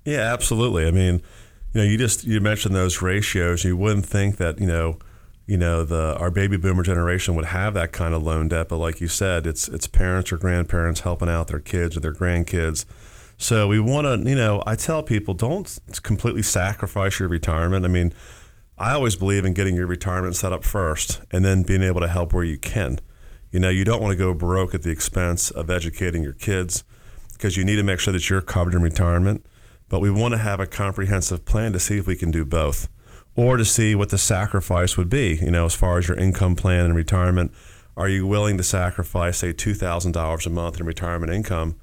Yeah, 0.05 0.31
absolutely. 0.31 0.85
I 0.85 0.91
mean, 0.91 1.23
you 1.73 1.81
know, 1.81 1.83
you 1.85 1.97
just 1.97 2.23
you 2.23 2.39
mentioned 2.39 2.75
those 2.75 3.01
ratios. 3.01 3.63
You 3.63 3.75
wouldn't 3.75 4.05
think 4.05 4.37
that 4.37 4.59
you 4.59 4.67
know 4.67 4.99
you 5.47 5.57
know 5.57 5.83
the 5.83 6.15
our 6.19 6.29
baby 6.29 6.57
boomer 6.57 6.83
generation 6.83 7.33
would 7.33 7.45
have 7.45 7.73
that 7.73 7.91
kind 7.91 8.13
of 8.13 8.21
loan 8.21 8.47
debt 8.47 8.69
but 8.69 8.77
like 8.77 9.01
you 9.01 9.09
said 9.09 9.45
it's 9.45 9.67
it's 9.67 9.87
parents 9.87 10.31
or 10.31 10.37
grandparents 10.37 11.01
helping 11.01 11.27
out 11.27 11.47
their 11.47 11.59
kids 11.59 11.97
or 11.97 11.99
their 11.99 12.13
grandkids 12.13 12.85
so 13.43 13.67
we 13.67 13.79
want 13.79 14.05
to 14.05 14.29
you 14.29 14.35
know 14.35 14.63
i 14.65 14.75
tell 14.75 15.03
people 15.03 15.33
don't 15.33 15.79
completely 16.01 16.41
sacrifice 16.41 17.19
your 17.19 17.27
retirement. 17.27 17.85
I 17.85 17.89
mean 17.89 18.13
i 18.77 18.93
always 18.93 19.15
believe 19.15 19.45
in 19.45 19.53
getting 19.53 19.75
your 19.75 19.87
retirement 19.87 20.35
set 20.35 20.53
up 20.53 20.63
first 20.63 21.21
and 21.31 21.43
then 21.43 21.63
being 21.63 21.83
able 21.83 22.01
to 22.01 22.07
help 22.07 22.33
where 22.33 22.43
you 22.43 22.57
can. 22.57 22.99
You 23.51 23.59
know 23.59 23.69
you 23.69 23.83
don't 23.83 24.01
want 24.01 24.13
to 24.13 24.17
go 24.17 24.33
broke 24.33 24.73
at 24.73 24.83
the 24.83 24.91
expense 24.91 25.51
of 25.51 25.69
educating 25.69 26.23
your 26.23 26.33
kids 26.33 26.83
because 27.33 27.57
you 27.57 27.65
need 27.65 27.75
to 27.75 27.83
make 27.83 27.99
sure 27.99 28.13
that 28.13 28.29
you're 28.29 28.41
covered 28.41 28.73
in 28.73 28.81
retirement. 28.81 29.45
But 29.89 29.99
we 29.99 30.09
want 30.09 30.33
to 30.33 30.37
have 30.37 30.59
a 30.59 30.65
comprehensive 30.65 31.43
plan 31.43 31.73
to 31.73 31.79
see 31.79 31.97
if 31.97 32.07
we 32.07 32.15
can 32.15 32.31
do 32.31 32.45
both 32.45 32.87
or 33.35 33.57
to 33.57 33.65
see 33.65 33.93
what 33.93 34.09
the 34.09 34.17
sacrifice 34.17 34.95
would 34.95 35.09
be, 35.09 35.39
you 35.41 35.51
know, 35.51 35.65
as 35.65 35.75
far 35.75 35.97
as 35.97 36.07
your 36.07 36.17
income 36.17 36.55
plan 36.55 36.85
and 36.85 36.95
retirement. 36.95 37.51
Are 37.97 38.07
you 38.07 38.25
willing 38.25 38.57
to 38.57 38.63
sacrifice, 38.63 39.39
say, 39.39 39.53
$2,000 39.53 40.45
a 40.45 40.49
month 40.49 40.79
in 40.79 40.85
retirement 40.85 41.31
income, 41.31 41.75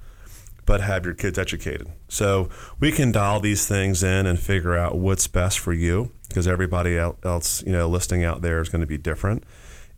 but 0.71 0.79
have 0.79 1.03
your 1.03 1.13
kids 1.13 1.37
educated? 1.37 1.85
So 2.07 2.47
we 2.79 2.93
can 2.93 3.11
dial 3.11 3.41
these 3.41 3.67
things 3.67 4.03
in 4.03 4.25
and 4.25 4.39
figure 4.39 4.73
out 4.73 4.97
what's 4.97 5.27
best 5.27 5.59
for 5.59 5.73
you 5.73 6.13
because 6.29 6.47
everybody 6.47 6.97
else, 6.97 7.61
you 7.63 7.73
know, 7.73 7.89
listing 7.89 8.23
out 8.23 8.41
there 8.41 8.61
is 8.61 8.69
going 8.69 8.79
to 8.79 8.87
be 8.87 8.97
different. 8.97 9.43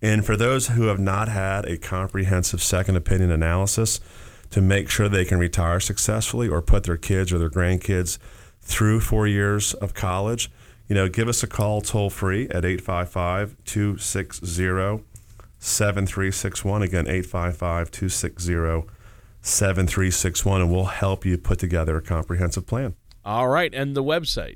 And 0.02 0.26
for 0.26 0.36
those 0.36 0.70
who 0.70 0.88
have 0.88 0.98
not 0.98 1.28
had 1.28 1.66
a 1.66 1.78
comprehensive 1.78 2.60
second 2.60 2.96
opinion 2.96 3.30
analysis 3.30 4.00
to 4.50 4.62
make 4.62 4.90
sure 4.90 5.08
they 5.08 5.26
can 5.26 5.38
retire 5.38 5.80
successfully 5.80 6.50
or 6.50 6.60
put 6.60 6.86
their 6.86 6.98
kids 6.98 7.32
or 7.32 7.38
their 7.38 7.52
grandkids 7.52 8.18
through 8.60 9.02
four 9.02 9.28
years 9.28 9.76
of 9.76 9.94
college, 9.94 10.50
you 10.88 10.96
know, 10.96 11.08
give 11.08 11.28
us 11.28 11.44
a 11.44 11.48
call 11.48 11.82
toll 11.82 12.10
free 12.10 12.46
at 12.50 12.66
855 12.66 13.56
260 13.64 15.04
7361. 15.60 16.82
Again, 16.82 17.06
855 17.06 17.92
260 17.92 19.03
7361, 19.44 20.62
and 20.62 20.72
we'll 20.72 20.86
help 20.86 21.26
you 21.26 21.38
put 21.38 21.60
together 21.60 21.98
a 21.98 22.02
comprehensive 22.02 22.66
plan. 22.66 22.96
All 23.24 23.50
right. 23.50 23.72
And 23.74 23.96
the 23.96 24.04
website? 24.04 24.56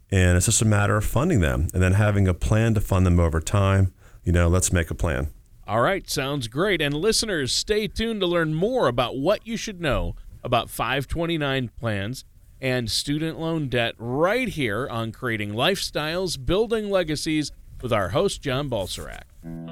and 0.10 0.38
it's 0.38 0.46
just 0.46 0.62
a 0.62 0.66
matter 0.66 0.98
of 0.98 1.06
funding 1.06 1.42
them 1.42 1.68
and 1.74 1.82
then 1.82 1.94
having 1.94 2.28
a 2.28 2.34
plan 2.34 2.74
to 2.74 2.82
fund 2.82 3.06
them 3.06 3.20
over 3.20 3.40
time. 3.40 3.94
You 4.24 4.32
know, 4.32 4.48
let's 4.48 4.72
make 4.72 4.90
a 4.92 4.96
plan. 4.96 5.30
All 5.68 5.82
right, 5.82 6.10
sounds 6.10 6.48
great. 6.48 6.82
And 6.82 6.94
listeners, 6.94 7.54
stay 7.54 7.88
tuned 7.88 8.20
to 8.22 8.28
learn 8.28 8.54
more 8.54 8.88
about 8.88 9.18
what 9.18 9.46
you 9.48 9.58
should 9.58 9.80
know 9.80 10.16
about 10.44 10.70
529 10.70 11.70
plans 11.80 12.26
and 12.60 12.92
student 12.92 13.40
loan 13.40 13.68
debt 13.68 13.96
right 13.98 14.48
here 14.48 14.88
on 14.90 15.12
Creating 15.12 15.52
Lifestyles, 15.52 16.44
Building 16.44 16.90
Legacies 16.90 17.52
with 17.82 17.92
our 17.92 18.10
host, 18.10 18.42
John 18.42 18.70
Balserac. 18.70 19.31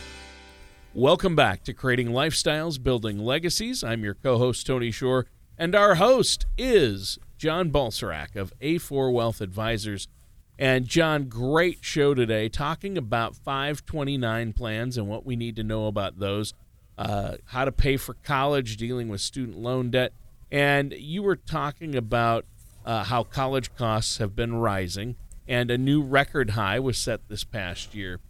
Welcome 0.93 1.35
back 1.35 1.63
to 1.65 1.73
Creating 1.73 2.07
Lifestyles, 2.07 2.81
Building 2.81 3.19
Legacies. 3.19 3.83
I'm 3.83 4.01
your 4.03 4.13
co 4.13 4.37
host, 4.37 4.65
Tony 4.65 4.91
Shore, 4.91 5.25
and 5.57 5.75
our 5.75 5.95
host 5.95 6.45
is 6.57 7.19
John 7.37 7.69
Balserac 7.69 8.37
of 8.37 8.53
A4 8.61 9.11
Wealth 9.11 9.41
Advisors. 9.41 10.07
And 10.57 10.87
John, 10.87 11.25
great 11.25 11.79
show 11.81 12.13
today 12.13 12.47
talking 12.47 12.97
about 12.97 13.35
529 13.35 14.53
plans 14.53 14.97
and 14.97 15.09
what 15.09 15.25
we 15.25 15.35
need 15.35 15.57
to 15.57 15.63
know 15.63 15.87
about 15.87 16.19
those, 16.19 16.53
uh, 16.97 17.35
how 17.47 17.65
to 17.65 17.73
pay 17.73 17.97
for 17.97 18.13
college, 18.23 18.77
dealing 18.77 19.09
with 19.09 19.19
student 19.19 19.57
loan 19.57 19.91
debt. 19.91 20.13
And 20.55 20.93
you 20.93 21.21
were 21.21 21.35
talking 21.35 21.95
about 21.95 22.45
uh, 22.85 23.03
how 23.03 23.23
college 23.23 23.75
costs 23.75 24.19
have 24.19 24.35
been 24.35 24.55
rising, 24.55 25.17
and 25.47 25.69
a 25.69 25.77
new 25.77 26.01
record 26.01 26.51
high 26.51 26.79
was 26.79 26.97
set 26.97 27.27
this 27.27 27.43
past 27.43 27.93
year. 27.93 28.21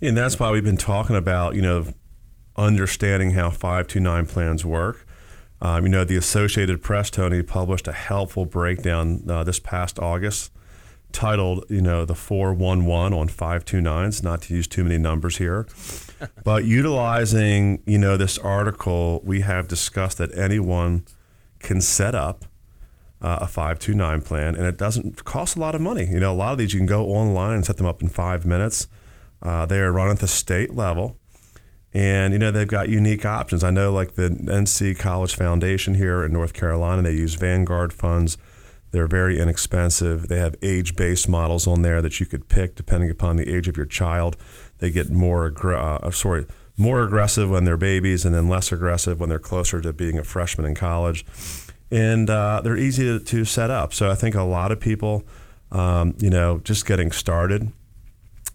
And 0.00 0.16
that's 0.16 0.38
why 0.38 0.50
we've 0.50 0.64
been 0.64 0.76
talking 0.76 1.16
about, 1.16 1.54
you 1.54 1.62
know, 1.62 1.86
understanding 2.56 3.32
how 3.32 3.50
529 3.50 4.26
plans 4.26 4.64
work. 4.64 5.06
Um, 5.60 5.84
you 5.84 5.88
know, 5.88 6.04
the 6.04 6.16
Associated 6.16 6.82
Press, 6.82 7.10
Tony, 7.10 7.42
published 7.42 7.88
a 7.88 7.92
helpful 7.92 8.44
breakdown 8.44 9.24
uh, 9.28 9.42
this 9.42 9.58
past 9.58 9.98
August 9.98 10.52
titled, 11.10 11.64
you 11.68 11.80
know, 11.80 12.04
the 12.04 12.14
411 12.14 13.12
on 13.12 13.28
529s, 13.28 14.22
not 14.22 14.42
to 14.42 14.54
use 14.54 14.68
too 14.68 14.84
many 14.84 14.98
numbers 14.98 15.38
here. 15.38 15.66
but 16.44 16.64
utilizing, 16.64 17.82
you 17.86 17.98
know, 17.98 18.16
this 18.16 18.38
article, 18.38 19.20
we 19.24 19.40
have 19.40 19.66
discussed 19.66 20.18
that 20.18 20.36
anyone 20.36 21.04
can 21.58 21.80
set 21.80 22.14
up 22.14 22.44
uh, 23.20 23.38
a 23.40 23.46
529 23.48 24.22
plan 24.22 24.54
and 24.54 24.64
it 24.64 24.76
doesn't 24.76 25.24
cost 25.24 25.56
a 25.56 25.60
lot 25.60 25.74
of 25.74 25.80
money. 25.80 26.06
You 26.06 26.20
know, 26.20 26.32
a 26.32 26.36
lot 26.36 26.52
of 26.52 26.58
these 26.58 26.72
you 26.72 26.78
can 26.78 26.86
go 26.86 27.06
online 27.06 27.54
and 27.54 27.66
set 27.66 27.78
them 27.78 27.86
up 27.86 28.00
in 28.00 28.08
five 28.08 28.46
minutes. 28.46 28.86
Uh, 29.42 29.66
they 29.66 29.78
are 29.78 29.92
run 29.92 30.10
at 30.10 30.18
the 30.18 30.28
state 30.28 30.74
level. 30.74 31.16
And, 31.94 32.32
you 32.32 32.38
know, 32.38 32.50
they've 32.50 32.68
got 32.68 32.88
unique 32.88 33.24
options. 33.24 33.64
I 33.64 33.70
know, 33.70 33.92
like 33.92 34.14
the 34.14 34.28
NC 34.28 34.98
College 34.98 35.34
Foundation 35.34 35.94
here 35.94 36.24
in 36.24 36.32
North 36.32 36.52
Carolina, 36.52 37.02
they 37.02 37.12
use 37.12 37.34
Vanguard 37.34 37.92
funds 37.92 38.36
they're 38.90 39.06
very 39.06 39.38
inexpensive. 39.38 40.28
They 40.28 40.38
have 40.38 40.56
age 40.62 40.96
based 40.96 41.28
models 41.28 41.66
on 41.66 41.82
there 41.82 42.00
that 42.00 42.20
you 42.20 42.26
could 42.26 42.48
pick 42.48 42.74
depending 42.74 43.10
upon 43.10 43.36
the 43.36 43.54
age 43.54 43.68
of 43.68 43.76
your 43.76 43.86
child. 43.86 44.36
They 44.78 44.90
get 44.90 45.10
more, 45.10 45.52
uh, 45.64 45.96
uh, 45.96 46.10
sorry, 46.10 46.46
more 46.76 47.02
aggressive 47.02 47.50
when 47.50 47.64
they're 47.64 47.76
babies 47.76 48.24
and 48.24 48.34
then 48.34 48.48
less 48.48 48.72
aggressive 48.72 49.20
when 49.20 49.28
they're 49.28 49.38
closer 49.38 49.80
to 49.80 49.92
being 49.92 50.18
a 50.18 50.24
freshman 50.24 50.66
in 50.66 50.74
college. 50.74 51.24
And 51.90 52.30
uh, 52.30 52.60
they're 52.62 52.76
easy 52.76 53.04
to, 53.04 53.18
to, 53.18 53.44
set 53.44 53.70
up. 53.70 53.92
So 53.94 54.10
I 54.10 54.14
think 54.14 54.34
a 54.34 54.42
lot 54.42 54.70
of 54.72 54.78
people, 54.78 55.24
um, 55.72 56.14
you 56.18 56.30
know, 56.30 56.58
just 56.58 56.86
getting 56.86 57.10
started 57.10 57.72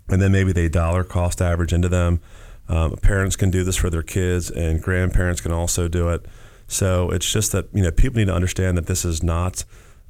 and 0.09 0.21
then 0.21 0.31
maybe 0.31 0.51
they 0.51 0.69
dollar 0.69 1.03
cost 1.03 1.41
average 1.41 1.73
into 1.73 1.89
them. 1.89 2.19
Um, 2.67 2.95
parents 2.97 3.35
can 3.35 3.51
do 3.51 3.63
this 3.63 3.75
for 3.75 3.89
their 3.89 4.03
kids 4.03 4.49
and 4.49 4.81
grandparents 4.81 5.41
can 5.41 5.51
also 5.51 5.87
do 5.87 6.09
it. 6.09 6.25
So 6.67 7.09
it's 7.11 7.29
just 7.29 7.51
that, 7.51 7.67
you 7.73 7.83
know, 7.83 7.91
people 7.91 8.17
need 8.17 8.27
to 8.27 8.33
understand 8.33 8.77
that 8.77 8.87
this 8.87 9.03
is 9.03 9.21
not 9.21 9.65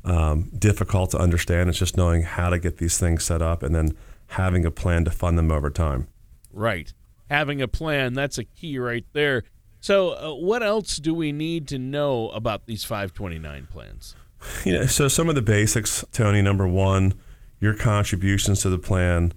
um, 0.06 0.52
difficult 0.58 1.12
to 1.12 1.18
understand. 1.18 1.70
It's 1.70 1.80
just 1.80 1.98
knowing 1.98 2.24
how 2.24 2.50
to 2.50 2.60
get 2.60 2.78
these 2.78 3.00
things 3.00 3.24
set 3.24 3.42
up 3.42 3.64
and 3.64 3.74
then 3.74 3.98
having 4.28 4.66
a 4.66 4.72
plan 4.72 5.06
to 5.06 5.12
fund 5.12 5.38
them 5.38 5.52
over 5.52 5.70
time. 5.70 6.08
Right. 6.52 6.94
Having 7.30 7.62
a 7.62 7.68
plan, 7.68 8.14
that's 8.14 8.38
a 8.38 8.44
key 8.44 8.78
right 8.78 9.06
there. 9.14 9.44
So, 9.80 10.12
uh, 10.12 10.34
what 10.36 10.64
else 10.64 10.98
do 10.98 11.14
we 11.14 11.34
need 11.34 11.68
to 11.70 11.78
know 11.78 12.30
about 12.30 12.68
these 12.68 12.86
529 12.86 13.68
plans? 13.70 14.16
You 14.64 14.74
know, 14.74 14.86
so 14.86 15.08
some 15.08 15.30
of 15.30 15.36
the 15.36 15.42
basics, 15.42 16.06
Tony. 16.12 16.42
Number 16.42 16.68
one, 16.68 17.14
your 17.60 17.74
contributions 17.74 18.62
to 18.62 18.70
the 18.70 18.78
plan 18.78 19.34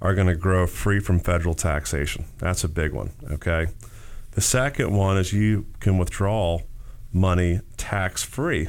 are 0.00 0.14
going 0.14 0.26
to 0.26 0.36
grow 0.36 0.66
free 0.66 1.00
from 1.00 1.18
federal 1.18 1.54
taxation. 1.54 2.26
That's 2.38 2.64
a 2.64 2.68
big 2.68 2.92
one, 2.92 3.12
okay? 3.30 3.68
The 4.32 4.40
second 4.40 4.94
one 4.94 5.16
is 5.16 5.32
you 5.32 5.66
can 5.80 5.98
withdraw 5.98 6.60
money 7.12 7.60
tax 7.76 8.22
free 8.22 8.68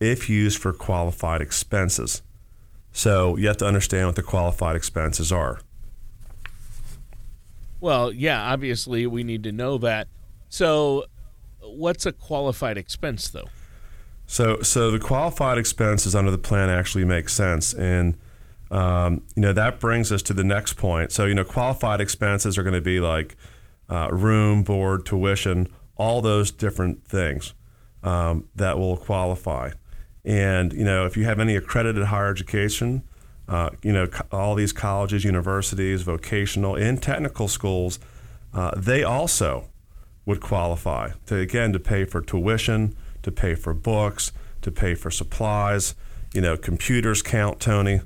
if 0.00 0.28
used 0.28 0.58
for 0.58 0.72
qualified 0.72 1.40
expenses. 1.40 2.22
So 2.92 3.36
you 3.36 3.46
have 3.48 3.58
to 3.58 3.66
understand 3.66 4.06
what 4.06 4.16
the 4.16 4.22
qualified 4.22 4.76
expenses 4.76 5.30
are. 5.30 5.60
Well, 7.80 8.12
yeah, 8.12 8.52
obviously 8.52 9.06
we 9.06 9.24
need 9.24 9.42
to 9.42 9.52
know 9.52 9.76
that. 9.78 10.08
So, 10.48 11.06
what's 11.60 12.06
a 12.06 12.12
qualified 12.12 12.78
expense, 12.78 13.28
though? 13.28 13.48
So, 14.26 14.62
so 14.62 14.90
the 14.90 15.00
qualified 15.00 15.58
expenses 15.58 16.14
under 16.14 16.30
the 16.30 16.38
plan 16.38 16.70
actually 16.70 17.04
make 17.04 17.28
sense, 17.28 17.74
and 17.74 18.16
um, 18.72 19.22
you 19.36 19.42
know 19.42 19.52
that 19.52 19.78
brings 19.78 20.10
us 20.10 20.22
to 20.22 20.32
the 20.32 20.42
next 20.42 20.74
point. 20.74 21.12
So, 21.12 21.26
you 21.26 21.34
know, 21.34 21.44
qualified 21.44 22.00
expenses 22.00 22.56
are 22.56 22.62
going 22.62 22.74
to 22.74 22.80
be 22.80 23.00
like 23.00 23.36
uh, 23.90 24.08
room, 24.10 24.62
board, 24.62 25.04
tuition, 25.04 25.68
all 25.96 26.22
those 26.22 26.50
different 26.50 27.06
things 27.06 27.52
um, 28.02 28.48
that 28.56 28.78
will 28.78 28.96
qualify. 28.96 29.72
And 30.24 30.72
you 30.72 30.84
know, 30.84 31.04
if 31.04 31.16
you 31.18 31.24
have 31.26 31.38
any 31.38 31.54
accredited 31.54 32.04
higher 32.04 32.30
education, 32.30 33.02
uh, 33.46 33.70
you 33.82 33.92
know, 33.92 34.06
co- 34.06 34.24
all 34.32 34.54
these 34.54 34.72
colleges, 34.72 35.22
universities, 35.22 36.00
vocational, 36.02 36.74
and 36.74 37.02
technical 37.02 37.48
schools, 37.48 37.98
uh, 38.54 38.70
they 38.74 39.02
also 39.04 39.68
would 40.24 40.40
qualify 40.40 41.10
to 41.26 41.36
again 41.36 41.74
to 41.74 41.78
pay 41.78 42.06
for 42.06 42.22
tuition, 42.22 42.96
to 43.22 43.30
pay 43.30 43.54
for 43.54 43.74
books, 43.74 44.32
to 44.62 44.70
pay 44.70 44.94
for 44.94 45.10
supplies. 45.10 45.94
You 46.32 46.40
know, 46.40 46.56
computers 46.56 47.20
count, 47.20 47.60
Tony. 47.60 48.00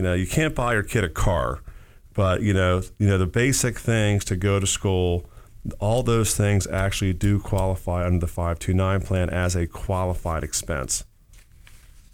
You 0.00 0.04
know, 0.04 0.14
you 0.14 0.26
can't 0.26 0.54
buy 0.54 0.72
your 0.72 0.82
kid 0.82 1.04
a 1.04 1.10
car, 1.10 1.60
but 2.14 2.40
you 2.40 2.54
know, 2.54 2.80
you 2.96 3.06
know 3.06 3.18
the 3.18 3.26
basic 3.26 3.78
things 3.78 4.24
to 4.24 4.34
go 4.34 4.58
to 4.58 4.66
school. 4.66 5.26
All 5.78 6.02
those 6.02 6.34
things 6.34 6.66
actually 6.68 7.12
do 7.12 7.38
qualify 7.38 8.06
under 8.06 8.18
the 8.18 8.26
529 8.26 9.02
plan 9.02 9.28
as 9.28 9.54
a 9.54 9.66
qualified 9.66 10.42
expense. 10.42 11.04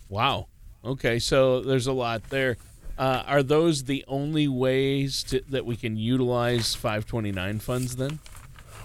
Wow. 0.08 0.48
Okay, 0.84 1.20
so 1.20 1.60
there's 1.60 1.86
a 1.86 1.92
lot 1.92 2.28
there. 2.28 2.56
Uh, 2.98 3.22
are 3.24 3.44
those 3.44 3.84
the 3.84 4.04
only 4.08 4.48
ways 4.48 5.22
to, 5.22 5.40
that 5.48 5.64
we 5.64 5.76
can 5.76 5.96
utilize 5.96 6.74
529 6.74 7.60
funds 7.60 7.94
then? 7.94 8.18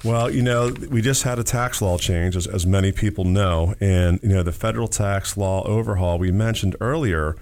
Well, 0.03 0.29
you 0.29 0.43
know, 0.43 0.71
we 0.91 1.01
just 1.01 1.23
had 1.23 1.39
a 1.39 1.43
tax 1.43 1.81
law 1.81 1.97
change, 1.97 2.35
as, 2.35 2.45
as 2.45 2.67
many 2.67 2.91
people 2.91 3.25
know. 3.25 3.73
And, 3.79 4.19
you 4.21 4.29
know, 4.29 4.43
the 4.43 4.51
federal 4.51 4.87
tax 4.87 5.37
law 5.37 5.63
overhaul 5.63 6.19
we 6.19 6.31
mentioned 6.31 6.75
earlier 6.79 7.35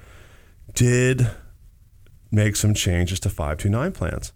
did 0.74 1.30
make 2.32 2.56
some 2.56 2.74
changes 2.74 3.20
to 3.22 3.30
529 3.30 3.92
plans. 3.92 4.34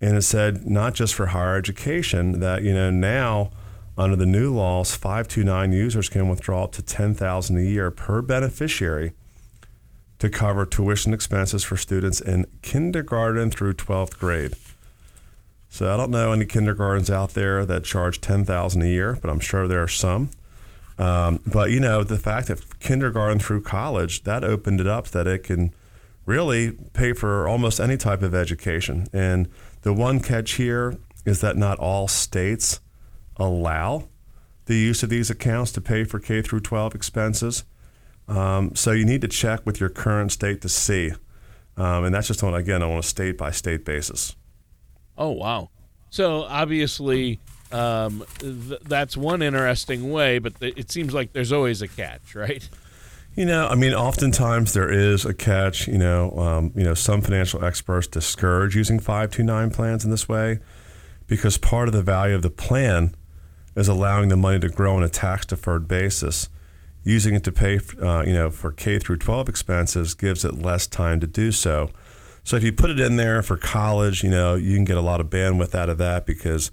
And 0.00 0.16
it 0.16 0.22
said 0.22 0.66
not 0.66 0.94
just 0.94 1.14
for 1.14 1.26
higher 1.26 1.56
education, 1.56 2.40
that, 2.40 2.62
you 2.62 2.74
know, 2.74 2.90
now 2.90 3.50
under 3.96 4.16
the 4.16 4.26
new 4.26 4.52
laws, 4.52 4.94
529 4.94 5.72
users 5.72 6.08
can 6.08 6.28
withdraw 6.28 6.64
up 6.64 6.72
to 6.72 6.82
10000 6.82 7.56
a 7.56 7.62
year 7.62 7.90
per 7.90 8.22
beneficiary 8.22 9.12
to 10.18 10.30
cover 10.30 10.64
tuition 10.64 11.12
expenses 11.12 11.64
for 11.64 11.76
students 11.76 12.20
in 12.20 12.46
kindergarten 12.62 13.50
through 13.50 13.74
12th 13.74 14.18
grade. 14.18 14.54
So 15.72 15.92
I 15.92 15.96
don't 15.96 16.10
know 16.10 16.32
any 16.32 16.44
kindergartens 16.44 17.10
out 17.10 17.30
there 17.30 17.64
that 17.64 17.82
charge 17.82 18.20
ten 18.20 18.44
thousand 18.44 18.82
a 18.82 18.88
year, 18.88 19.18
but 19.22 19.30
I'm 19.30 19.40
sure 19.40 19.66
there 19.66 19.82
are 19.82 19.88
some. 19.88 20.28
Um, 20.98 21.40
but 21.46 21.70
you 21.70 21.80
know, 21.80 22.04
the 22.04 22.18
fact 22.18 22.48
that 22.48 22.78
kindergarten 22.78 23.38
through 23.38 23.62
college 23.62 24.24
that 24.24 24.44
opened 24.44 24.82
it 24.82 24.86
up 24.86 25.08
that 25.08 25.26
it 25.26 25.44
can 25.44 25.72
really 26.24 26.72
pay 26.92 27.12
for 27.12 27.48
almost 27.48 27.80
any 27.80 27.96
type 27.96 28.22
of 28.22 28.34
education. 28.34 29.06
And 29.12 29.48
the 29.82 29.92
one 29.92 30.20
catch 30.20 30.52
here 30.52 30.96
is 31.24 31.40
that 31.40 31.56
not 31.56 31.78
all 31.78 32.08
states 32.08 32.80
allow 33.36 34.08
the 34.66 34.76
use 34.76 35.02
of 35.02 35.10
these 35.10 35.30
accounts 35.30 35.72
to 35.72 35.80
pay 35.80 36.04
for 36.04 36.20
K 36.20 36.42
through 36.42 36.60
12 36.60 36.94
expenses. 36.94 37.64
Um, 38.28 38.74
so 38.74 38.92
you 38.92 39.04
need 39.04 39.20
to 39.22 39.28
check 39.28 39.66
with 39.66 39.80
your 39.80 39.88
current 39.88 40.32
state 40.32 40.60
to 40.62 40.68
see. 40.68 41.12
Um, 41.76 42.04
and 42.04 42.14
that's 42.14 42.28
just 42.28 42.42
on 42.42 42.54
again 42.54 42.82
on 42.82 42.98
a 42.98 43.02
state 43.02 43.38
by 43.38 43.50
state 43.50 43.84
basis. 43.84 44.36
Oh 45.16 45.30
wow! 45.30 45.70
So 46.10 46.42
obviously, 46.42 47.40
um, 47.70 48.24
th- 48.38 48.80
that's 48.82 49.16
one 49.16 49.40
interesting 49.40 50.10
way, 50.10 50.38
but 50.38 50.58
th- 50.60 50.74
it 50.76 50.90
seems 50.90 51.14
like 51.14 51.32
there's 51.32 51.52
always 51.52 51.80
a 51.80 51.88
catch, 51.88 52.34
right? 52.34 52.68
You 53.34 53.46
know, 53.46 53.66
I 53.66 53.76
mean, 53.76 53.94
oftentimes 53.94 54.74
there 54.74 54.90
is 54.90 55.24
a 55.24 55.32
catch. 55.32 55.88
You 55.88 55.96
know, 55.96 56.36
um, 56.38 56.72
you 56.76 56.84
know, 56.84 56.92
some 56.92 57.22
financial 57.22 57.64
experts 57.64 58.06
discourage 58.06 58.76
using 58.76 58.98
five 58.98 59.30
two 59.30 59.42
nine 59.42 59.70
plans 59.70 60.04
in 60.04 60.10
this 60.10 60.28
way 60.28 60.58
because 61.26 61.56
part 61.56 61.88
of 61.88 61.94
the 61.94 62.02
value 62.02 62.34
of 62.34 62.42
the 62.42 62.50
plan 62.50 63.14
is 63.74 63.88
allowing 63.88 64.28
the 64.28 64.36
money 64.36 64.58
to 64.60 64.68
grow 64.68 64.96
on 64.96 65.02
a 65.02 65.08
tax 65.08 65.46
deferred 65.46 65.88
basis. 65.88 66.50
Using 67.04 67.34
it 67.34 67.42
to 67.44 67.52
pay, 67.52 67.80
uh, 68.00 68.22
you 68.24 68.34
know, 68.34 68.50
for 68.50 68.70
K 68.70 68.98
through 68.98 69.16
12 69.16 69.48
expenses 69.48 70.14
gives 70.14 70.44
it 70.44 70.54
less 70.54 70.86
time 70.86 71.18
to 71.20 71.26
do 71.26 71.50
so. 71.50 71.90
So 72.44 72.56
if 72.56 72.62
you 72.62 72.72
put 72.72 72.90
it 72.90 73.00
in 73.00 73.16
there 73.16 73.42
for 73.42 73.56
college, 73.56 74.22
you 74.22 74.30
know, 74.30 74.54
you 74.56 74.76
can 74.76 74.84
get 74.84 74.96
a 74.96 75.00
lot 75.00 75.20
of 75.20 75.28
bandwidth 75.28 75.74
out 75.74 75.88
of 75.88 75.98
that 75.98 76.26
because 76.26 76.70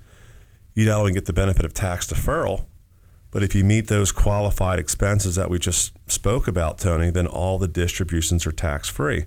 you 0.76 0.86
not 0.86 1.00
only 1.00 1.14
get 1.14 1.26
the 1.26 1.34
benefit 1.34 1.66
of 1.66 1.74
tax 1.74 2.06
deferral, 2.06 2.66
but 3.32 3.44
if 3.44 3.54
you 3.54 3.64
meet 3.64 3.88
those 3.88 4.12
qualified 4.12 4.80
expenses 4.80 5.36
that 5.36 5.50
we 5.50 5.60
just 5.60 5.94
spoke 6.08 6.48
about, 6.48 6.80
Tony, 6.80 7.12
then 7.12 7.28
all 7.28 7.60
the 7.60 7.68
distributions 7.68 8.48
are 8.48 8.52
tax 8.52 8.90
free. 8.90 9.26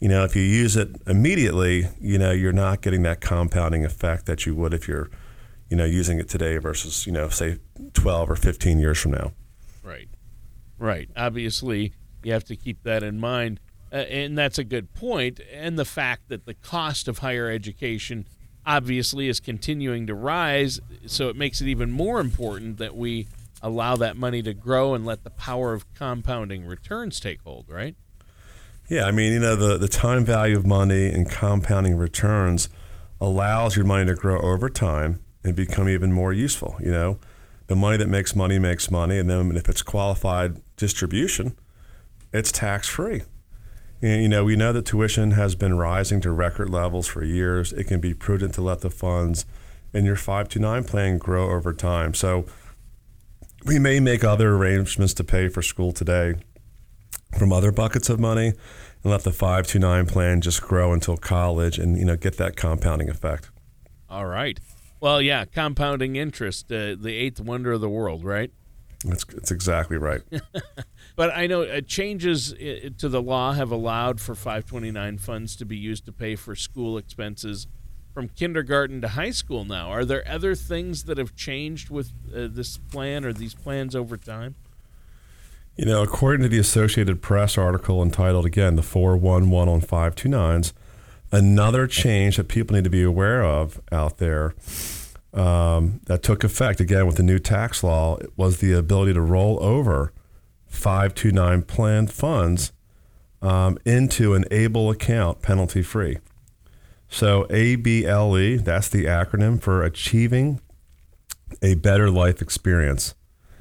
You 0.00 0.08
know, 0.08 0.24
if 0.24 0.34
you 0.34 0.42
use 0.42 0.76
it 0.76 0.90
immediately, 1.06 1.88
you 2.00 2.18
know, 2.18 2.30
you're 2.30 2.52
not 2.52 2.80
getting 2.80 3.02
that 3.02 3.20
compounding 3.20 3.84
effect 3.84 4.26
that 4.26 4.46
you 4.46 4.54
would 4.54 4.72
if 4.72 4.88
you're, 4.88 5.10
you 5.68 5.76
know, 5.76 5.84
using 5.84 6.18
it 6.18 6.28
today 6.28 6.56
versus, 6.58 7.06
you 7.06 7.12
know, 7.12 7.28
say 7.28 7.58
12 7.94 8.30
or 8.30 8.36
15 8.36 8.78
years 8.78 8.98
from 8.98 9.12
now. 9.12 9.32
Right. 9.82 10.08
Right. 10.78 11.10
Obviously, 11.16 11.92
you 12.22 12.32
have 12.32 12.44
to 12.44 12.56
keep 12.56 12.82
that 12.84 13.02
in 13.02 13.18
mind. 13.18 13.60
Uh, 13.92 13.96
and 13.96 14.38
that's 14.38 14.58
a 14.58 14.64
good 14.64 14.94
point. 14.94 15.40
And 15.52 15.78
the 15.78 15.84
fact 15.84 16.28
that 16.28 16.46
the 16.46 16.54
cost 16.54 17.08
of 17.08 17.18
higher 17.18 17.50
education 17.50 18.26
obviously 18.68 19.28
is 19.28 19.40
continuing 19.40 20.06
to 20.06 20.14
rise. 20.14 20.78
So 21.06 21.30
it 21.30 21.36
makes 21.36 21.62
it 21.62 21.68
even 21.68 21.90
more 21.90 22.20
important 22.20 22.76
that 22.76 22.94
we 22.94 23.26
allow 23.62 23.96
that 23.96 24.16
money 24.16 24.42
to 24.42 24.52
grow 24.52 24.94
and 24.94 25.06
let 25.06 25.24
the 25.24 25.30
power 25.30 25.72
of 25.72 25.92
compounding 25.94 26.66
returns 26.66 27.18
take 27.18 27.40
hold, 27.42 27.64
right? 27.68 27.96
Yeah, 28.88 29.04
I 29.04 29.10
mean, 29.10 29.32
you 29.32 29.40
know, 29.40 29.56
the, 29.56 29.78
the 29.78 29.88
time 29.88 30.24
value 30.24 30.56
of 30.56 30.66
money 30.66 31.06
and 31.06 31.28
compounding 31.28 31.96
returns 31.96 32.68
allows 33.20 33.74
your 33.74 33.86
money 33.86 34.06
to 34.06 34.14
grow 34.14 34.38
over 34.40 34.68
time 34.68 35.20
and 35.42 35.56
become 35.56 35.88
even 35.88 36.12
more 36.12 36.32
useful. 36.32 36.76
You 36.80 36.90
know, 36.90 37.18
the 37.66 37.76
money 37.76 37.96
that 37.96 38.08
makes 38.08 38.36
money 38.36 38.58
makes 38.58 38.90
money, 38.90 39.18
and 39.18 39.28
then 39.28 39.56
if 39.56 39.68
it's 39.68 39.82
qualified 39.82 40.60
distribution, 40.76 41.56
it's 42.32 42.52
tax 42.52 42.86
free. 42.86 43.22
And, 44.00 44.22
you 44.22 44.28
know, 44.28 44.44
we 44.44 44.56
know 44.56 44.72
that 44.72 44.86
tuition 44.86 45.32
has 45.32 45.54
been 45.54 45.76
rising 45.76 46.20
to 46.20 46.30
record 46.30 46.70
levels 46.70 47.06
for 47.06 47.24
years. 47.24 47.72
It 47.72 47.84
can 47.84 48.00
be 48.00 48.14
prudent 48.14 48.54
to 48.54 48.62
let 48.62 48.80
the 48.80 48.90
funds 48.90 49.44
in 49.92 50.04
your 50.04 50.16
529 50.16 50.84
plan 50.84 51.18
grow 51.18 51.50
over 51.50 51.72
time. 51.72 52.14
So 52.14 52.46
we 53.64 53.78
may 53.78 54.00
make 54.00 54.22
other 54.22 54.54
arrangements 54.54 55.14
to 55.14 55.24
pay 55.24 55.48
for 55.48 55.62
school 55.62 55.92
today 55.92 56.34
from 57.36 57.52
other 57.52 57.72
buckets 57.72 58.08
of 58.08 58.20
money 58.20 58.48
and 59.02 59.12
let 59.12 59.24
the 59.24 59.32
529 59.32 60.06
plan 60.06 60.40
just 60.40 60.62
grow 60.62 60.92
until 60.92 61.16
college 61.16 61.78
and, 61.78 61.96
you 61.98 62.04
know, 62.04 62.16
get 62.16 62.36
that 62.36 62.56
compounding 62.56 63.10
effect. 63.10 63.50
All 64.08 64.26
right. 64.26 64.58
Well, 65.00 65.20
yeah, 65.20 65.44
compounding 65.44 66.16
interest, 66.16 66.72
uh, 66.72 66.96
the 66.98 67.12
eighth 67.12 67.40
wonder 67.40 67.72
of 67.72 67.80
the 67.80 67.88
world, 67.88 68.24
right? 68.24 68.50
That's, 69.04 69.24
that's 69.24 69.50
exactly 69.50 69.96
right. 69.96 70.22
But 71.18 71.36
I 71.36 71.48
know 71.48 71.62
uh, 71.62 71.80
changes 71.80 72.52
to 72.52 73.08
the 73.08 73.20
law 73.20 73.52
have 73.52 73.72
allowed 73.72 74.20
for 74.20 74.36
529 74.36 75.18
funds 75.18 75.56
to 75.56 75.64
be 75.64 75.76
used 75.76 76.06
to 76.06 76.12
pay 76.12 76.36
for 76.36 76.54
school 76.54 76.96
expenses 76.96 77.66
from 78.14 78.28
kindergarten 78.28 79.00
to 79.00 79.08
high 79.08 79.32
school 79.32 79.64
now. 79.64 79.90
Are 79.90 80.04
there 80.04 80.22
other 80.28 80.54
things 80.54 81.02
that 81.06 81.18
have 81.18 81.34
changed 81.34 81.90
with 81.90 82.12
uh, 82.32 82.46
this 82.48 82.78
plan 82.78 83.24
or 83.24 83.32
these 83.32 83.52
plans 83.52 83.96
over 83.96 84.16
time? 84.16 84.54
You 85.74 85.86
know, 85.86 86.04
according 86.04 86.44
to 86.44 86.48
the 86.48 86.60
Associated 86.60 87.20
Press 87.20 87.58
article 87.58 88.00
entitled, 88.00 88.46
again, 88.46 88.76
The 88.76 88.84
411 88.84 89.74
on 89.74 89.80
529s, 89.80 90.72
another 91.32 91.88
change 91.88 92.36
that 92.36 92.46
people 92.46 92.76
need 92.76 92.84
to 92.84 92.90
be 92.90 93.02
aware 93.02 93.42
of 93.42 93.80
out 93.90 94.18
there 94.18 94.54
um, 95.34 95.98
that 96.04 96.22
took 96.22 96.44
effect, 96.44 96.78
again, 96.78 97.08
with 97.08 97.16
the 97.16 97.24
new 97.24 97.40
tax 97.40 97.82
law 97.82 98.18
was 98.36 98.58
the 98.58 98.72
ability 98.72 99.14
to 99.14 99.20
roll 99.20 99.60
over 99.60 100.12
529 100.68 101.62
plan 101.62 102.06
funds 102.06 102.72
um, 103.42 103.78
into 103.84 104.34
an 104.34 104.44
ABLE 104.50 104.90
account 104.90 105.42
penalty 105.42 105.82
free. 105.82 106.18
So, 107.08 107.46
ABLE, 107.50 108.58
that's 108.58 108.88
the 108.88 109.04
acronym 109.06 109.60
for 109.60 109.82
Achieving 109.82 110.60
a 111.62 111.74
Better 111.74 112.10
Life 112.10 112.42
Experience. 112.42 113.14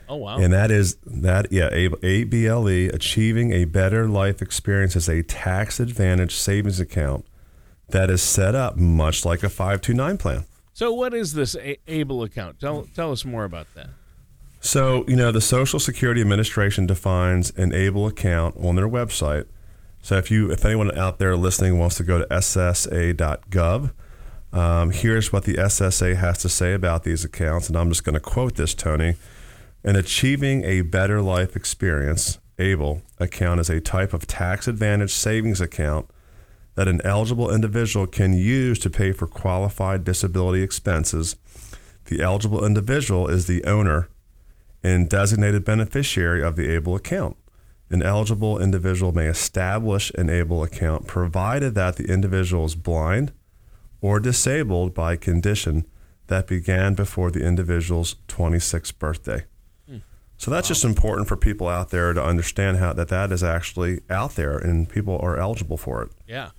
Oh 0.10 0.16
wow! 0.16 0.38
And 0.38 0.54
that 0.54 0.72
is 0.72 0.96
that 1.06 1.52
yeah, 1.52 1.70
A- 1.74 2.06
ABLE 2.06 2.90
achieving 2.96 3.52
a 3.52 3.66
better 3.66 4.08
life 4.08 4.42
experience 4.42 4.96
is 4.96 5.10
a 5.10 5.22
tax 5.22 5.82
advantage 5.82 6.34
savings 6.34 6.80
account 6.80 7.26
that 7.90 8.10
is 8.10 8.22
set 8.22 8.56
up 8.56 8.78
much 8.78 9.26
like 9.26 9.44
a 9.44 9.50
529 9.50 10.18
plan. 10.18 10.46
So, 10.72 10.94
what 10.94 11.14
is 11.14 11.34
this 11.34 11.56
a- 11.56 11.78
ABLE 11.88 12.24
account? 12.24 12.60
Tell, 12.60 12.88
tell 12.96 13.12
us 13.12 13.26
more 13.26 13.44
about 13.44 13.68
that. 13.76 13.90
So, 14.60 15.06
you 15.08 15.16
know, 15.16 15.32
the 15.32 15.42
Social 15.42 15.80
Security 15.80 16.22
Administration 16.22 16.88
defines 16.88 17.52
an 17.52 17.74
ABLE 17.74 18.08
account 18.08 18.56
on 18.58 18.76
their 18.76 18.90
website. 18.90 19.46
So, 20.02 20.18
if 20.18 20.32
you, 20.32 20.52
if 20.52 20.66
anyone 20.66 20.96
out 20.98 21.20
there 21.20 21.36
listening 21.36 21.78
wants 21.78 21.96
to 21.98 22.04
go 22.04 22.20
to 22.20 22.26
ssa.gov, 22.26 23.92
um, 24.54 24.92
here's 24.92 25.32
what 25.32 25.44
the 25.44 25.56
SSA 25.56 26.16
has 26.16 26.40
to 26.40 26.50
say 26.50 26.74
about 26.74 27.04
these 27.04 27.24
accounts, 27.24 27.68
and 27.68 27.78
I'm 27.78 27.90
just 27.90 28.04
going 28.04 28.14
to 28.14 28.20
quote 28.20 28.56
this, 28.56 28.74
Tony. 28.74 29.16
In 29.84 29.96
achieving 29.96 30.64
a 30.64 30.82
better 30.82 31.22
life 31.22 31.56
experience, 31.56 32.40
ABLE 32.58 33.02
account 33.20 33.60
is 33.60 33.70
a 33.70 33.80
type 33.80 34.14
of 34.14 34.26
tax 34.26 34.68
advantage 34.68 35.14
savings 35.14 35.62
account 35.62 36.10
that 36.76 36.88
an 36.88 37.02
eligible 37.04 37.54
individual 37.54 38.08
can 38.08 38.34
use 38.34 38.80
to 38.80 38.90
pay 38.90 39.12
for 39.12 39.28
qualified 39.28 40.04
disability 40.04 40.62
expenses. 40.64 41.36
The 42.06 42.22
eligible 42.22 42.66
individual 42.66 43.28
is 43.28 43.48
the 43.48 43.64
owner 43.66 44.10
and 44.84 45.10
designated 45.10 45.66
beneficiary 45.66 46.44
of 46.44 46.56
the 46.56 46.74
ABLE 46.76 46.96
account. 46.96 47.38
An 47.90 48.04
eligible 48.04 48.60
individual 48.60 49.12
may 49.12 49.28
establish 49.28 50.12
an 50.16 50.30
ABLE 50.30 50.64
account 50.64 51.08
provided 51.08 51.76
that 51.76 51.96
the 51.96 52.06
individual 52.06 52.66
is 52.66 52.76
blind 52.76 53.32
or 54.02 54.20
disabled 54.20 54.94
by 54.94 55.14
a 55.14 55.18
condition 55.18 55.86
that 56.28 56.48
began 56.48 56.94
before 56.94 57.32
the 57.32 57.46
individual's 57.46 58.16
26th 58.28 58.98
birthday. 59.00 59.46
So 60.38 60.52
that's 60.52 60.68
just 60.68 60.86
important 60.86 61.28
for 61.28 61.36
people 61.36 61.68
out 61.68 61.90
there 61.90 62.14
to 62.14 62.24
understand 62.24 62.78
how 62.78 62.94
that 62.94 63.08
that 63.08 63.32
is 63.32 63.44
actually 63.44 64.02
out 64.10 64.36
there 64.36 64.58
and 64.58 64.88
people 64.88 65.18
are 65.20 65.38
eligible 65.38 65.78
for 65.78 66.04
it. 66.04 66.12
Yeah. 66.28 66.52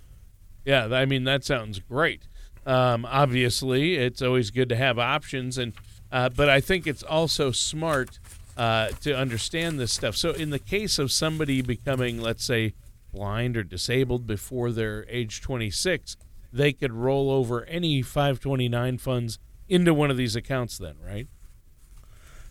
Yeah, 0.64 0.86
I 0.86 1.06
mean 1.06 1.24
that 1.24 1.44
sounds 1.44 1.78
great. 1.78 2.26
Um, 2.66 3.06
obviously, 3.06 3.94
it's 3.94 4.20
always 4.20 4.50
good 4.50 4.68
to 4.68 4.76
have 4.76 4.98
options, 4.98 5.56
and 5.56 5.72
uh, 6.10 6.28
but 6.30 6.48
I 6.48 6.60
think 6.60 6.86
it's 6.86 7.02
also 7.02 7.50
smart 7.50 8.18
uh, 8.56 8.88
to 9.02 9.16
understand 9.16 9.78
this 9.78 9.92
stuff. 9.92 10.16
So, 10.16 10.30
in 10.30 10.50
the 10.50 10.58
case 10.58 10.98
of 10.98 11.12
somebody 11.12 11.62
becoming, 11.62 12.20
let's 12.20 12.44
say, 12.44 12.74
blind 13.12 13.56
or 13.56 13.62
disabled 13.62 14.26
before 14.26 14.72
their 14.72 15.06
age 15.08 15.40
26, 15.40 16.16
they 16.52 16.72
could 16.72 16.92
roll 16.92 17.30
over 17.30 17.64
any 17.64 18.02
529 18.02 18.98
funds 18.98 19.38
into 19.68 19.94
one 19.94 20.10
of 20.10 20.16
these 20.16 20.34
accounts. 20.34 20.78
Then, 20.78 20.96
right? 21.04 21.28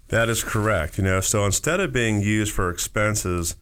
That 0.10 0.30
is 0.30 0.44
correct. 0.44 0.98
You 0.98 1.04
know, 1.04 1.20
so 1.20 1.46
instead 1.46 1.80
of 1.80 1.92
being 1.92 2.22
used 2.22 2.54
for 2.54 2.70
expenses 2.70 3.56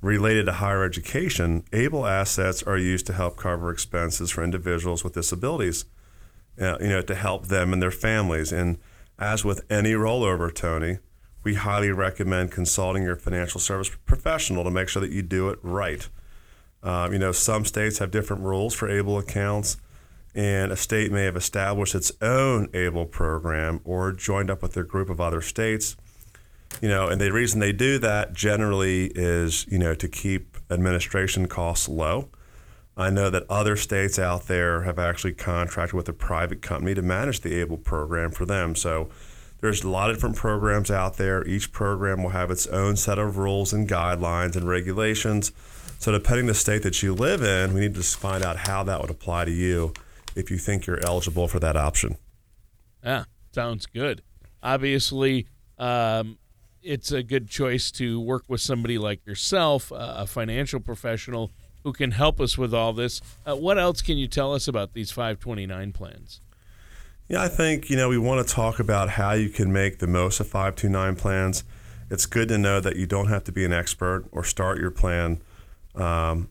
related 0.00 0.46
to 0.46 0.52
higher 0.52 0.84
education, 0.84 1.64
able 1.72 2.06
assets 2.06 2.62
are 2.62 2.78
used 2.78 3.06
to 3.06 3.12
help 3.12 3.36
cover 3.36 3.70
expenses 3.70 4.30
for 4.30 4.44
individuals 4.44 5.02
with 5.02 5.14
disabilities. 5.14 5.84
Uh, 6.60 6.76
you 6.80 6.88
know, 6.88 7.00
to 7.00 7.14
help 7.14 7.46
them 7.46 7.72
and 7.72 7.80
their 7.80 7.90
families. 7.90 8.52
And 8.52 8.76
as 9.18 9.44
with 9.44 9.64
any 9.70 9.92
rollover, 9.92 10.52
Tony, 10.52 10.98
we 11.44 11.54
highly 11.54 11.90
recommend 11.90 12.52
consulting 12.52 13.02
your 13.02 13.16
financial 13.16 13.60
service 13.60 13.90
professional 14.06 14.64
to 14.64 14.70
make 14.70 14.88
sure 14.88 15.02
that 15.02 15.10
you 15.10 15.22
do 15.22 15.48
it 15.48 15.58
right. 15.62 16.08
Um, 16.82 17.12
you 17.12 17.18
know, 17.18 17.32
some 17.32 17.64
states 17.64 17.98
have 17.98 18.10
different 18.10 18.42
rules 18.42 18.74
for 18.74 18.88
able 18.88 19.18
accounts, 19.18 19.76
and 20.34 20.72
a 20.72 20.76
state 20.76 21.12
may 21.12 21.24
have 21.24 21.36
established 21.36 21.94
its 21.94 22.12
own 22.20 22.68
able 22.74 23.06
program 23.06 23.80
or 23.84 24.12
joined 24.12 24.50
up 24.50 24.62
with 24.62 24.76
a 24.76 24.82
group 24.82 25.08
of 25.08 25.20
other 25.20 25.40
states. 25.40 25.96
You 26.80 26.88
know, 26.88 27.08
and 27.08 27.20
the 27.20 27.32
reason 27.32 27.60
they 27.60 27.72
do 27.72 27.98
that 27.98 28.32
generally 28.32 29.12
is, 29.14 29.66
you 29.68 29.78
know, 29.78 29.94
to 29.94 30.08
keep 30.08 30.56
administration 30.70 31.46
costs 31.46 31.88
low. 31.88 32.30
I 32.96 33.10
know 33.10 33.30
that 33.30 33.44
other 33.48 33.76
states 33.76 34.18
out 34.18 34.46
there 34.48 34.82
have 34.82 34.98
actually 34.98 35.32
contracted 35.32 35.94
with 35.94 36.08
a 36.08 36.12
private 36.12 36.60
company 36.60 36.94
to 36.94 37.02
manage 37.02 37.40
the 37.40 37.60
ABLE 37.60 37.78
program 37.78 38.30
for 38.30 38.44
them. 38.44 38.74
So 38.74 39.08
there's 39.60 39.82
a 39.82 39.88
lot 39.88 40.10
of 40.10 40.16
different 40.16 40.36
programs 40.36 40.90
out 40.90 41.16
there. 41.16 41.46
Each 41.46 41.72
program 41.72 42.22
will 42.22 42.30
have 42.30 42.50
its 42.50 42.66
own 42.66 42.96
set 42.96 43.18
of 43.18 43.38
rules 43.38 43.72
and 43.72 43.88
guidelines 43.88 44.56
and 44.56 44.68
regulations. 44.68 45.52
So 45.98 46.12
depending 46.12 46.46
the 46.46 46.54
state 46.54 46.82
that 46.82 47.02
you 47.02 47.14
live 47.14 47.42
in, 47.42 47.72
we 47.72 47.80
need 47.80 47.94
to 47.94 48.02
find 48.02 48.44
out 48.44 48.56
how 48.56 48.82
that 48.82 49.00
would 49.00 49.10
apply 49.10 49.46
to 49.46 49.52
you 49.52 49.94
if 50.34 50.50
you 50.50 50.58
think 50.58 50.86
you're 50.86 51.00
eligible 51.04 51.48
for 51.48 51.60
that 51.60 51.76
option. 51.76 52.16
Yeah, 53.02 53.24
sounds 53.52 53.86
good. 53.86 54.22
Obviously, 54.62 55.46
um, 55.78 56.38
it's 56.82 57.12
a 57.12 57.22
good 57.22 57.48
choice 57.48 57.90
to 57.92 58.20
work 58.20 58.44
with 58.48 58.60
somebody 58.60 58.98
like 58.98 59.24
yourself, 59.24 59.92
a 59.94 60.26
financial 60.26 60.80
professional 60.80 61.52
who 61.84 61.92
can 61.92 62.12
help 62.12 62.40
us 62.40 62.56
with 62.56 62.72
all 62.72 62.92
this. 62.92 63.20
Uh, 63.46 63.56
what 63.56 63.78
else 63.78 64.02
can 64.02 64.18
you 64.18 64.28
tell 64.28 64.54
us 64.54 64.68
about 64.68 64.94
these 64.94 65.10
529 65.10 65.92
plans? 65.92 66.40
Yeah, 67.28 67.42
I 67.42 67.48
think, 67.48 67.88
you 67.88 67.96
know, 67.96 68.08
we 68.08 68.18
want 68.18 68.46
to 68.46 68.54
talk 68.54 68.78
about 68.78 69.10
how 69.10 69.32
you 69.32 69.48
can 69.48 69.72
make 69.72 69.98
the 69.98 70.06
most 70.06 70.40
of 70.40 70.48
529 70.48 71.16
plans. 71.16 71.64
It's 72.10 72.26
good 72.26 72.48
to 72.48 72.58
know 72.58 72.80
that 72.80 72.96
you 72.96 73.06
don't 73.06 73.28
have 73.28 73.44
to 73.44 73.52
be 73.52 73.64
an 73.64 73.72
expert 73.72 74.26
or 74.32 74.44
start 74.44 74.78
your 74.78 74.90
plan. 74.90 75.40
Um, 75.94 76.50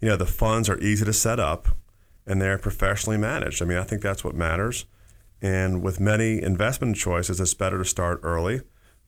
you 0.00 0.08
know, 0.08 0.16
the 0.16 0.26
funds 0.26 0.68
are 0.68 0.78
easy 0.78 1.04
to 1.04 1.12
set 1.12 1.38
up 1.38 1.68
and 2.26 2.40
they're 2.40 2.58
professionally 2.58 3.18
managed. 3.18 3.62
I 3.62 3.66
mean, 3.66 3.78
I 3.78 3.84
think 3.84 4.02
that's 4.02 4.24
what 4.24 4.34
matters. 4.34 4.86
And 5.40 5.82
with 5.82 6.00
many 6.00 6.40
investment 6.40 6.96
choices, 6.96 7.40
it's 7.40 7.54
better 7.54 7.78
to 7.78 7.84
start 7.84 8.20
early, 8.22 8.62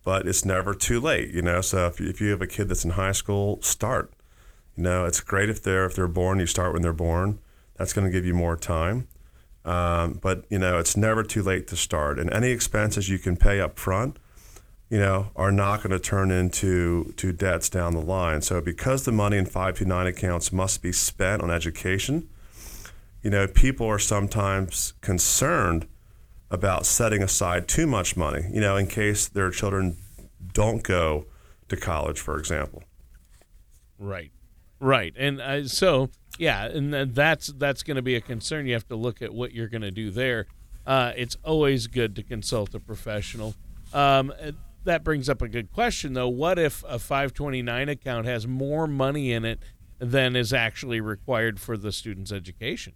but 0.05 0.27
it's 0.27 0.45
never 0.45 0.75
too 0.75 1.01
late, 1.01 1.31
you 1.31 1.43
know. 1.43 1.61
So 1.61 1.87
if, 1.87 2.01
if 2.01 2.21
you 2.21 2.31
have 2.31 2.43
a 2.43 2.47
kid 2.47 2.69
that's 2.69 2.85
in 2.85 2.91
high 2.91 3.13
school, 3.13 3.63
start. 3.63 4.13
You 4.77 4.83
know, 4.83 5.05
it's 5.05 5.21
great 5.21 5.49
if 5.49 5.63
they're 5.63 5.87
if 5.87 5.95
they're 5.95 6.09
born. 6.09 6.41
You 6.41 6.47
start 6.47 6.73
when 6.73 6.83
they're 6.83 6.93
born. 6.93 7.39
That's 7.77 7.93
going 7.93 8.07
to 8.07 8.11
give 8.11 8.25
you 8.25 8.35
more 8.35 8.57
time. 8.57 9.09
Um, 9.65 10.19
but 10.23 10.45
you 10.51 10.59
know, 10.59 10.79
it's 10.79 10.97
never 10.97 11.23
too 11.23 11.43
late 11.43 11.67
to 11.69 11.77
start. 11.77 12.19
And 12.19 12.33
any 12.33 12.51
expenses 12.51 13.09
you 13.09 13.19
can 13.19 13.37
pay 13.37 13.61
up 13.61 13.79
front, 13.79 14.19
you 14.91 14.99
know, 14.99 15.31
are 15.35 15.53
not 15.53 15.83
going 15.83 15.91
to 15.91 15.99
turn 15.99 16.31
into 16.31 17.15
to 17.17 17.33
debts 17.33 17.69
down 17.71 17.95
the 17.95 18.01
line. 18.03 18.43
So 18.43 18.61
because 18.61 19.05
the 19.05 19.13
money 19.13 19.39
in 19.39 19.47
529 19.47 20.07
accounts 20.07 20.53
must 20.53 20.83
be 20.83 20.93
spent 20.93 21.43
on 21.43 21.51
education, 21.51 22.29
you 23.23 23.31
know, 23.31 23.47
people 23.47 23.87
are 23.87 23.99
sometimes 23.99 24.93
concerned 25.01 25.87
about 26.51 26.85
setting 26.85 27.23
aside 27.23 27.67
too 27.67 27.87
much 27.87 28.17
money, 28.17 28.45
you 28.53 28.61
know, 28.61 28.77
in 28.77 28.87
case 28.87 29.27
their 29.27 29.51
children 29.51 29.97
don't 30.53 30.83
go 30.83 31.27
to 31.69 31.77
college, 31.77 32.21
for 32.21 32.39
example. 32.39 32.85
Right. 33.99 34.31
Right, 34.85 35.15
and 35.17 35.41
uh, 35.41 35.67
so 35.67 36.11
yeah, 36.37 36.67
and 36.67 36.93
that's 37.15 37.47
that's 37.47 37.83
going 37.83 37.95
to 37.95 38.03
be 38.03 38.17
a 38.17 38.21
concern. 38.21 38.67
You 38.67 38.75
have 38.75 38.87
to 38.89 38.97
look 38.97 39.23
at 39.23 39.33
what 39.33 39.55
you're 39.55 39.69
going 39.69 39.81
to 39.81 39.91
do 39.91 40.11
there. 40.11 40.47
Uh, 40.87 41.13
it's 41.17 41.39
always 41.43 41.87
good 41.87 42.15
to 42.17 42.23
consult 42.23 42.75
a 42.75 42.81
professional. 42.81 43.55
Um, 43.95 44.31
that 44.85 45.03
brings 45.03 45.31
up 45.31 45.41
a 45.41 45.49
good 45.49 45.73
question, 45.73 46.13
though. 46.13 46.29
What 46.29 46.59
if 46.59 46.85
a 46.87 46.99
529 46.99 47.89
account 47.89 48.27
has 48.27 48.47
more 48.47 48.87
money 48.87 49.33
in 49.33 49.47
it 49.47 49.61
than 49.99 50.37
is 50.37 50.53
actually 50.53 51.01
required 51.01 51.59
for 51.59 51.79
the 51.79 51.91
student's 51.91 52.31
education? 52.31 52.93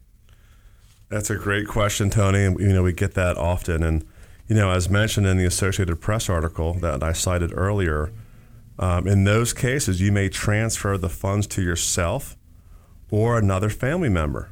That's 1.09 1.31
a 1.31 1.37
great 1.37 1.68
question, 1.68 2.11
Tony. 2.11 2.42
You 2.42 2.74
know, 2.74 2.83
we 2.83 2.92
get 2.92 3.14
that 3.14 3.38
often. 3.38 3.83
And 3.83 4.05
you 4.46 4.55
know, 4.55 4.72
as 4.72 4.90
mentioned 4.90 5.27
in 5.27 5.38
the 5.38 5.46
Associated 5.46 6.03
Press 6.03 6.29
article 6.29 6.74
that 6.74 7.03
I 7.03 7.12
cited 7.12 7.57
earlier, 7.57 8.12
um, 8.79 9.07
in 9.07 9.25
those 9.25 9.53
cases, 9.53 10.01
you 10.01 10.12
may 10.12 10.29
transfer 10.29 10.97
the 10.97 11.09
funds 11.09 11.47
to 11.49 11.62
yourself 11.62 12.37
or 13.11 13.38
another 13.38 13.71
family 13.71 14.09
member. 14.09 14.51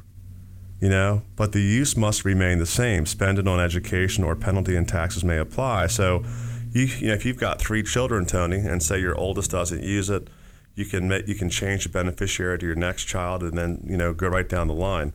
You 0.79 0.89
know, 0.89 1.23
but 1.35 1.53
the 1.53 1.61
use 1.61 1.97
must 1.97 2.23
remain 2.23 2.59
the 2.59 2.67
same. 2.67 3.07
Spend 3.07 3.39
it 3.39 3.47
on 3.47 3.59
education 3.59 4.23
or 4.23 4.35
penalty 4.35 4.75
and 4.75 4.87
taxes 4.87 5.23
may 5.23 5.39
apply. 5.39 5.87
So, 5.87 6.23
you, 6.71 6.83
you 6.83 7.07
know, 7.07 7.13
if 7.13 7.25
you've 7.25 7.37
got 7.37 7.59
three 7.59 7.81
children, 7.81 8.27
Tony, 8.27 8.57
and 8.57 8.83
say 8.83 8.99
your 8.99 9.17
oldest 9.17 9.49
doesn't 9.49 9.81
use 9.81 10.11
it, 10.11 10.29
you 10.75 10.85
can 10.85 11.09
you 11.25 11.33
can 11.33 11.49
change 11.49 11.83
the 11.83 11.89
beneficiary 11.89 12.59
to 12.59 12.65
your 12.67 12.75
next 12.75 13.05
child, 13.05 13.41
and 13.41 13.57
then 13.57 13.83
you 13.89 13.97
know 13.97 14.13
go 14.13 14.27
right 14.27 14.47
down 14.47 14.67
the 14.67 14.75
line. 14.75 15.13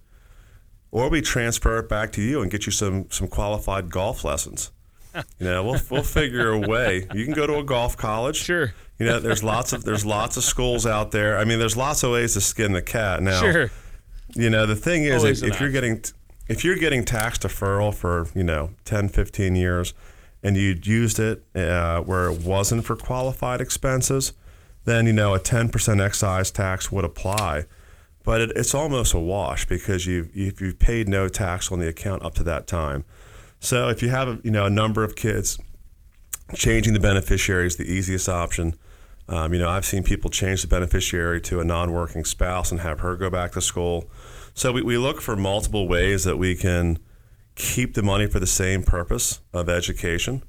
Or 0.91 1.09
we 1.09 1.23
transfer 1.23 1.79
it 1.79 1.89
back 1.89 2.11
to 2.13 2.21
you 2.23 2.43
and 2.43 2.51
get 2.51 2.67
you 2.67 2.73
some 2.73 3.09
some 3.11 3.29
qualified 3.29 3.89
golf 3.89 4.25
lessons. 4.25 4.73
You 5.15 5.47
know, 5.47 5.65
we'll 5.65 5.81
we'll 5.91 6.03
figure 6.03 6.51
a 6.51 6.59
way. 6.59 7.07
You 7.13 7.25
can 7.25 7.35
go 7.35 7.47
to 7.47 7.59
a 7.59 7.65
golf 7.65 7.97
college. 7.97 8.37
Sure. 8.37 8.73
You 8.99 9.07
know, 9.07 9.21
there's 9.21 9.43
lots 9.43 9.73
of 9.73 9.85
there's 9.85 10.07
lots 10.07 10.37
of 10.37 10.45
schools 10.45 10.87
out 10.87 11.11
there. 11.11 11.39
I 11.39 11.45
mean, 11.45 11.59
there's 11.59 11.77
lots 11.77 12.03
of 12.03 12.13
ways 12.13 12.35
to 12.35 12.41
skin 12.41 12.73
the 12.73 12.83
cat. 12.83 13.23
Now, 13.23 13.41
sure. 13.41 13.71
You 14.35 14.49
know, 14.49 14.65
the 14.65 14.77
thing 14.77 15.05
is, 15.05 15.25
if, 15.25 15.43
if 15.43 15.61
you're 15.61 15.71
getting 15.71 16.03
if 16.49 16.65
you're 16.65 16.77
getting 16.77 17.05
tax 17.05 17.39
deferral 17.39 17.95
for 17.95 18.29
you 18.35 18.45
know 18.45 18.71
10, 18.85 19.09
15 19.09 19.55
years, 19.57 19.95
and 20.43 20.57
you 20.57 20.79
used 20.83 21.19
it 21.19 21.43
uh, 21.55 22.01
where 22.01 22.31
it 22.31 22.41
wasn't 22.41 22.85
for 22.85 22.97
qualified 22.97 23.61
expenses, 23.61 24.33
then 24.85 25.07
you 25.07 25.13
know 25.13 25.35
a 25.35 25.41
10% 25.41 26.01
excise 26.05 26.51
tax 26.51 26.91
would 26.91 27.05
apply. 27.05 27.65
But 28.25 28.41
it, 28.41 28.53
it's 28.55 28.75
almost 28.75 29.15
a 29.15 29.19
wash 29.19 29.67
because 29.67 30.07
you've 30.07 30.35
you've 30.35 30.79
paid 30.79 31.09
no 31.09 31.29
tax 31.29 31.73
on 31.73 31.79
the 31.81 31.89
account 31.89 32.23
up 32.23 32.35
to 32.35 32.45
that 32.45 32.67
time. 32.67 33.05
So 33.63 33.89
if 33.89 34.03
you 34.03 34.09
have 34.09 34.41
you 34.45 34.51
know 34.51 34.67
a 34.67 34.71
number 34.71 35.05
of 35.05 35.15
kids, 35.15 35.57
changing 36.53 36.95
the 36.95 37.01
beneficiary 37.01 37.69
is 37.69 37.77
the 37.77 37.85
easiest 37.85 38.29
option. 38.29 38.75
Um, 39.29 39.55
you 39.55 39.61
know, 39.61 39.69
I've 39.69 39.85
seen 39.85 40.03
people 40.03 40.31
change 40.31 40.63
the 40.63 40.69
beneficiary 40.69 41.41
to 41.43 41.61
a 41.61 41.65
non-working 41.65 42.25
spouse 42.25 42.73
and 42.73 42.81
have 42.81 43.01
her 43.01 43.17
go 43.17 43.31
back 43.31 43.53
to 43.53 43.61
school. 43.61 44.11
So 44.53 44.73
we, 44.73 44.83
we 44.83 44.99
look 44.99 45.21
for 45.21 45.37
multiple 45.37 45.87
ways 45.87 46.25
that 46.25 46.39
we 46.39 46.57
can 46.57 46.99
keep 47.55 47.95
the 47.95 48.03
money 48.03 48.27
for 48.27 48.41
the 48.41 48.49
same 48.49 48.83
purpose 48.83 49.41
of 49.53 49.69
education. 49.69 50.43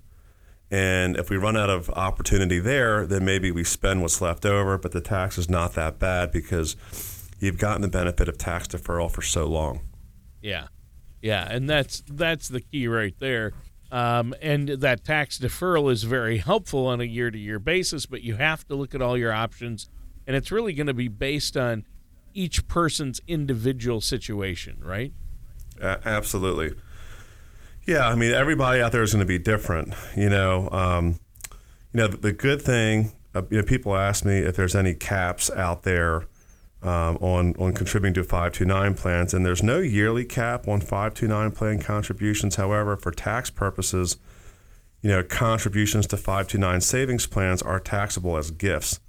And 0.72 1.16
if 1.16 1.30
we 1.30 1.38
run 1.38 1.56
out 1.56 1.70
of 1.70 1.92
opportunity 1.92 2.60
there, 2.60 3.06
then 3.06 3.24
maybe 3.24 3.52
we 3.52 3.64
spend 3.64 4.02
what's 4.02 4.22
left 4.22 4.44
over, 4.44 4.80
but 4.80 4.92
the 4.92 5.02
tax 5.02 5.38
is 5.38 5.48
not 5.48 5.74
that 5.74 6.00
bad 6.00 6.32
because 6.32 6.76
you've 7.40 7.60
gotten 7.60 7.84
the 7.84 7.88
benefit 7.88 8.28
of 8.28 8.40
tax 8.40 8.68
deferral 8.68 9.12
for 9.12 9.22
so 9.22 9.46
long. 9.46 9.82
Yeah. 10.42 10.66
Yeah, 11.24 11.48
and 11.50 11.70
that's 11.70 12.04
that's 12.06 12.50
the 12.50 12.60
key 12.60 12.86
right 12.88 13.16
there. 13.18 13.54
Um, 13.94 14.36
and 14.42 14.68
that 14.68 15.06
tax 15.06 15.40
deferral 15.40 15.90
is 15.90 16.04
very 16.04 16.40
helpful 16.40 16.86
on 16.86 17.00
a 17.00 17.06
year 17.06 17.32
to 17.32 17.38
year 17.38 17.60
basis, 17.60 18.06
but 18.06 18.24
you 18.24 18.36
have 18.36 18.68
to 18.68 18.76
look 18.76 18.94
at 18.94 19.02
all 19.02 19.18
your 19.18 19.32
options. 19.32 19.90
And 20.28 20.36
it's 20.36 20.52
really 20.52 20.74
going 20.74 20.88
to 20.88 20.94
be 20.94 21.08
based 21.08 21.56
on 21.56 21.86
each 22.34 22.68
person's 22.68 23.22
individual 23.26 24.02
situation, 24.02 24.82
right? 24.84 25.14
Uh, 25.82 25.98
absolutely. 26.04 26.74
Yeah, 27.86 28.08
I 28.08 28.16
mean, 28.16 28.34
everybody 28.34 28.82
out 28.82 28.92
there 28.92 29.04
is 29.04 29.14
going 29.14 29.26
to 29.26 29.26
be 29.26 29.40
different. 29.40 29.94
You 30.18 30.30
know, 30.30 30.70
um, 30.72 31.20
you 31.94 32.02
know, 32.02 32.08
the, 32.08 32.18
the 32.18 32.34
good 32.34 32.62
thing. 32.62 33.14
Uh, 33.34 33.44
you 33.50 33.58
know, 33.58 33.64
people 33.64 33.96
ask 33.96 34.26
me 34.26 34.40
if 34.40 34.58
there's 34.58 34.76
any 34.76 34.94
caps 34.94 35.50
out 35.52 35.84
there 35.84 36.26
um, 36.84 37.18
on 37.18 37.56
on 37.58 37.74
contributing 37.74 38.14
to 38.16 38.24
529 38.24 38.94
plans, 38.96 39.34
and 39.34 39.46
there's 39.46 39.64
no 39.64 39.80
yearly 39.80 40.26
cap 40.26 40.68
on 40.68 40.82
529 40.82 41.52
plan 41.52 41.82
contributions. 41.82 42.56
However, 42.56 42.96
for 42.96 43.12
tax 43.12 43.50
purposes, 43.50 44.18
you 45.02 45.10
know, 45.10 45.24
contributions 45.24 46.08
to 46.08 46.18
529 46.18 46.82
savings 46.82 47.28
plans 47.28 47.62
are 47.62 47.80
taxable 47.80 48.38
as 48.38 48.52
gifts. 48.52 49.00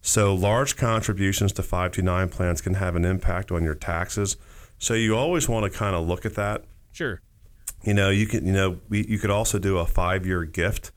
So 0.00 0.34
large 0.34 0.76
contributions 0.76 1.52
to 1.54 1.62
529 1.62 2.28
plans 2.28 2.60
can 2.60 2.74
have 2.74 2.94
an 2.94 3.04
impact 3.04 3.50
on 3.50 3.64
your 3.64 3.74
taxes. 3.74 4.36
So 4.78 4.92
you 4.94 5.16
always 5.16 5.48
want 5.48 5.70
to 5.70 5.78
kind 5.78 5.96
of 5.96 6.06
look 6.06 6.26
at 6.26 6.34
that. 6.34 6.64
Sure 6.92 7.20
you 7.84 7.94
know, 7.94 8.10
you 8.10 8.26
can, 8.26 8.46
you 8.46 8.52
know, 8.52 8.80
we, 8.88 9.06
you 9.06 9.18
could 9.18 9.30
also 9.30 9.58
do 9.58 9.78
a 9.78 9.86
five 9.86 10.26
year 10.26 10.44
gift, 10.44 10.90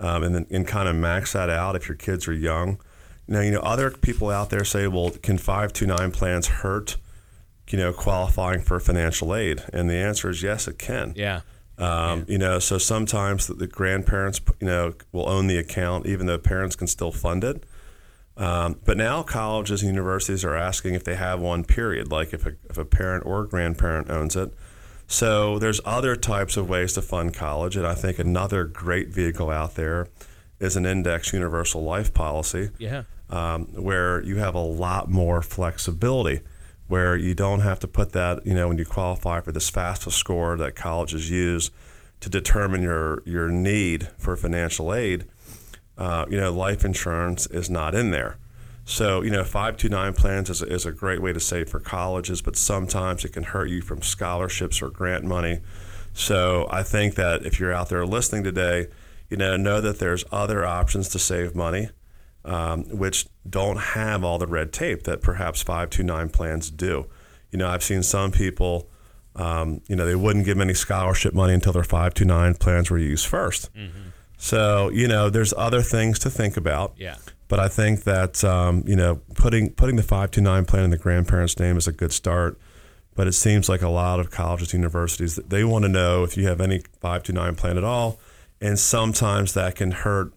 um, 0.00 0.22
and 0.22 0.34
then 0.34 0.46
and 0.50 0.66
kind 0.66 0.88
of 0.88 0.96
max 0.96 1.32
that 1.34 1.50
out 1.50 1.76
if 1.76 1.88
your 1.88 1.96
kids 1.96 2.26
are 2.26 2.32
young. 2.32 2.80
Now, 3.26 3.40
you 3.40 3.50
know, 3.50 3.60
other 3.60 3.90
people 3.90 4.30
out 4.30 4.50
there 4.50 4.64
say, 4.64 4.86
well, 4.86 5.10
can 5.22 5.38
five 5.38 5.72
two 5.72 5.86
nine 5.86 6.10
plans 6.10 6.46
hurt, 6.46 6.96
you 7.70 7.78
know, 7.78 7.92
qualifying 7.92 8.60
for 8.60 8.78
financial 8.80 9.34
aid? 9.34 9.62
And 9.72 9.88
the 9.88 9.94
answer 9.94 10.30
is 10.30 10.42
yes, 10.42 10.68
it 10.68 10.78
can. 10.78 11.14
Yeah. 11.16 11.40
Um, 11.78 12.20
yeah. 12.20 12.24
You 12.28 12.38
know, 12.38 12.58
so 12.58 12.78
sometimes 12.78 13.46
the, 13.46 13.54
the, 13.54 13.66
grandparents, 13.66 14.40
you 14.60 14.66
know, 14.66 14.94
will 15.12 15.28
own 15.28 15.48
the 15.48 15.58
account, 15.58 16.06
even 16.06 16.26
though 16.26 16.38
parents 16.38 16.76
can 16.76 16.86
still 16.86 17.10
fund 17.10 17.42
it. 17.42 17.64
Um, 18.36 18.80
but 18.84 18.96
now 18.96 19.22
colleges 19.22 19.82
and 19.82 19.90
universities 19.90 20.44
are 20.44 20.56
asking 20.56 20.94
if 20.94 21.04
they 21.04 21.14
have 21.14 21.40
one 21.40 21.64
period, 21.64 22.10
like 22.10 22.32
if 22.32 22.46
a, 22.46 22.52
if 22.68 22.76
a 22.76 22.84
parent 22.84 23.24
or 23.26 23.44
grandparent 23.44 24.10
owns 24.10 24.36
it. 24.36 24.52
So 25.06 25.58
there's 25.58 25.80
other 25.84 26.16
types 26.16 26.56
of 26.56 26.68
ways 26.68 26.94
to 26.94 27.02
fund 27.02 27.34
college, 27.34 27.76
and 27.76 27.86
I 27.86 27.94
think 27.94 28.18
another 28.18 28.64
great 28.64 29.08
vehicle 29.08 29.50
out 29.50 29.74
there 29.74 30.08
is 30.64 30.76
an 30.76 30.86
index 30.86 31.32
universal 31.32 31.82
life 31.82 32.12
policy. 32.12 32.70
Yeah. 32.78 33.04
Um, 33.30 33.66
where 33.74 34.22
you 34.22 34.36
have 34.36 34.54
a 34.54 34.60
lot 34.60 35.10
more 35.10 35.42
flexibility, 35.42 36.40
where 36.88 37.16
you 37.16 37.34
don't 37.34 37.60
have 37.60 37.80
to 37.80 37.88
put 37.88 38.12
that, 38.12 38.44
you 38.46 38.54
know, 38.54 38.68
when 38.68 38.78
you 38.78 38.84
qualify 38.84 39.40
for 39.40 39.50
this 39.50 39.70
FAFSA 39.70 40.12
score 40.12 40.56
that 40.56 40.76
colleges 40.76 41.30
use 41.30 41.70
to 42.20 42.28
determine 42.28 42.82
your 42.82 43.22
your 43.24 43.48
need 43.48 44.08
for 44.18 44.36
financial 44.36 44.94
aid. 44.94 45.26
Uh, 45.96 46.26
you 46.28 46.38
know, 46.38 46.52
life 46.52 46.84
insurance 46.84 47.46
is 47.46 47.70
not 47.70 47.94
in 47.94 48.10
there. 48.10 48.36
So, 48.84 49.22
you 49.22 49.30
know, 49.30 49.44
529 49.44 50.12
plans 50.14 50.50
is 50.50 50.60
a, 50.60 50.66
is 50.66 50.84
a 50.84 50.92
great 50.92 51.22
way 51.22 51.32
to 51.32 51.40
save 51.40 51.70
for 51.70 51.80
colleges, 51.80 52.42
but 52.42 52.56
sometimes 52.56 53.24
it 53.24 53.32
can 53.32 53.44
hurt 53.44 53.70
you 53.70 53.80
from 53.80 54.02
scholarships 54.02 54.82
or 54.82 54.90
grant 54.90 55.24
money. 55.24 55.60
So, 56.12 56.68
I 56.70 56.82
think 56.82 57.14
that 57.14 57.46
if 57.46 57.58
you're 57.58 57.72
out 57.72 57.88
there 57.88 58.04
listening 58.06 58.44
today, 58.44 58.88
you 59.28 59.36
know, 59.36 59.56
know 59.56 59.80
that 59.80 59.98
there's 59.98 60.24
other 60.30 60.64
options 60.64 61.08
to 61.10 61.18
save 61.18 61.54
money, 61.54 61.88
um, 62.44 62.84
which 62.84 63.26
don't 63.48 63.78
have 63.78 64.24
all 64.24 64.38
the 64.38 64.46
red 64.46 64.72
tape 64.72 65.04
that 65.04 65.22
perhaps 65.22 65.62
529 65.62 66.28
plans 66.30 66.70
do. 66.70 67.06
You 67.50 67.58
know, 67.58 67.68
I've 67.68 67.82
seen 67.82 68.02
some 68.02 68.32
people, 68.32 68.90
um, 69.36 69.80
you 69.88 69.96
know, 69.96 70.06
they 70.06 70.16
wouldn't 70.16 70.44
give 70.44 70.60
any 70.60 70.74
scholarship 70.74 71.34
money 71.34 71.54
until 71.54 71.72
their 71.72 71.84
529 71.84 72.54
plans 72.54 72.90
were 72.90 72.98
used 72.98 73.30
1st 73.30 73.70
mm-hmm. 73.70 73.98
So, 74.36 74.90
you 74.90 75.08
know, 75.08 75.30
there's 75.30 75.54
other 75.56 75.80
things 75.80 76.18
to 76.18 76.28
think 76.28 76.56
about. 76.58 76.94
Yeah. 76.98 77.16
But 77.48 77.60
I 77.60 77.68
think 77.68 78.04
that 78.04 78.42
um, 78.42 78.84
you 78.86 78.96
know 78.96 79.20
putting 79.34 79.70
putting 79.70 79.96
the 79.96 80.02
five 80.02 80.30
two 80.30 80.40
nine 80.40 80.64
plan 80.64 80.84
in 80.84 80.90
the 80.90 80.96
grandparents' 80.96 81.58
name 81.58 81.76
is 81.76 81.86
a 81.86 81.92
good 81.92 82.12
start. 82.12 82.58
But 83.14 83.28
it 83.28 83.32
seems 83.32 83.68
like 83.68 83.80
a 83.80 83.88
lot 83.88 84.18
of 84.18 84.30
colleges, 84.30 84.72
universities, 84.72 85.36
they 85.36 85.62
want 85.62 85.84
to 85.84 85.88
know 85.88 86.24
if 86.24 86.36
you 86.36 86.48
have 86.48 86.60
any 86.60 86.82
five 87.00 87.22
two 87.22 87.32
nine 87.32 87.54
plan 87.54 87.78
at 87.78 87.84
all, 87.84 88.18
and 88.60 88.78
sometimes 88.78 89.54
that 89.54 89.76
can 89.76 89.90
hurt 89.90 90.32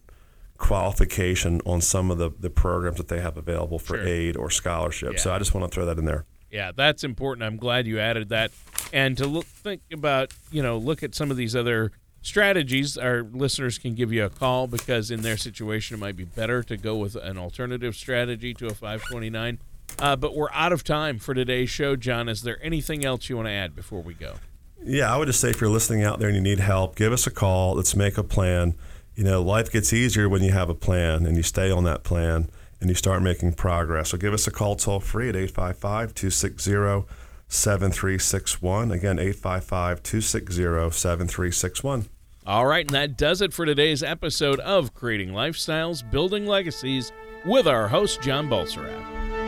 qualification 0.58 1.60
on 1.64 1.80
some 1.80 2.10
of 2.10 2.18
the, 2.18 2.30
the 2.38 2.50
programs 2.50 2.98
that 2.98 3.08
they 3.08 3.20
have 3.20 3.36
available 3.36 3.78
for 3.78 3.96
sure. 3.96 4.06
aid 4.06 4.36
or 4.36 4.50
scholarship. 4.50 5.14
Yeah. 5.14 5.18
So 5.18 5.32
I 5.32 5.38
just 5.38 5.54
want 5.54 5.70
to 5.70 5.74
throw 5.74 5.86
that 5.86 5.98
in 5.98 6.04
there. 6.04 6.24
Yeah, 6.50 6.72
that's 6.74 7.04
important. 7.04 7.44
I'm 7.44 7.56
glad 7.56 7.86
you 7.86 8.00
added 8.00 8.30
that. 8.30 8.50
And 8.92 9.16
to 9.18 9.26
look, 9.26 9.44
think 9.44 9.82
about, 9.92 10.32
you 10.50 10.62
know, 10.62 10.78
look 10.78 11.02
at 11.02 11.14
some 11.14 11.30
of 11.30 11.36
these 11.36 11.54
other 11.54 11.92
strategies, 12.22 12.96
our 12.96 13.22
listeners 13.22 13.78
can 13.78 13.94
give 13.94 14.12
you 14.12 14.24
a 14.24 14.30
call 14.30 14.66
because 14.66 15.10
in 15.10 15.22
their 15.22 15.36
situation 15.36 15.96
it 15.96 16.00
might 16.00 16.16
be 16.16 16.24
better 16.24 16.62
to 16.64 16.76
go 16.76 16.96
with 16.96 17.16
an 17.16 17.38
alternative 17.38 17.94
strategy 17.94 18.54
to 18.54 18.66
a 18.66 18.74
529. 18.74 19.58
Uh, 19.98 20.16
but 20.16 20.34
we're 20.34 20.50
out 20.52 20.72
of 20.72 20.84
time 20.84 21.18
for 21.18 21.34
today's 21.34 21.70
show, 21.70 21.96
John. 21.96 22.28
Is 22.28 22.42
there 22.42 22.58
anything 22.62 23.04
else 23.04 23.28
you 23.28 23.36
want 23.36 23.48
to 23.48 23.52
add 23.52 23.74
before 23.76 24.02
we 24.02 24.14
go? 24.14 24.34
Yeah, 24.84 25.12
I 25.12 25.16
would 25.16 25.26
just 25.26 25.40
say 25.40 25.50
if 25.50 25.60
you're 25.60 25.70
listening 25.70 26.04
out 26.04 26.18
there 26.18 26.28
and 26.28 26.36
you 26.36 26.42
need 26.42 26.60
help, 26.60 26.96
give 26.96 27.12
us 27.12 27.26
a 27.26 27.30
call. 27.30 27.74
Let's 27.74 27.96
make 27.96 28.16
a 28.16 28.24
plan. 28.24 28.74
You 29.14 29.24
know, 29.24 29.42
life 29.42 29.70
gets 29.70 29.92
easier 29.92 30.28
when 30.28 30.42
you 30.42 30.52
have 30.52 30.70
a 30.70 30.74
plan 30.74 31.26
and 31.26 31.36
you 31.36 31.42
stay 31.42 31.70
on 31.70 31.84
that 31.84 32.04
plan 32.04 32.48
and 32.80 32.88
you 32.88 32.94
start 32.94 33.22
making 33.22 33.54
progress. 33.54 34.10
So 34.10 34.18
give 34.18 34.32
us 34.32 34.46
a 34.46 34.50
call 34.50 34.76
toll 34.76 35.00
free 35.00 35.28
at 35.28 35.36
855 35.36 36.14
260 36.14 37.08
7361. 37.48 38.92
Again, 38.92 39.18
855 39.18 40.02
260 40.02 40.62
7361. 40.90 42.08
All 42.46 42.66
right, 42.66 42.86
and 42.86 42.94
that 42.94 43.18
does 43.18 43.42
it 43.42 43.52
for 43.52 43.66
today's 43.66 44.02
episode 44.02 44.60
of 44.60 44.94
Creating 44.94 45.30
Lifestyles, 45.30 46.08
Building 46.08 46.46
Legacies 46.46 47.12
with 47.44 47.66
our 47.66 47.88
host, 47.88 48.22
John 48.22 48.48
Balserac. 48.48 49.47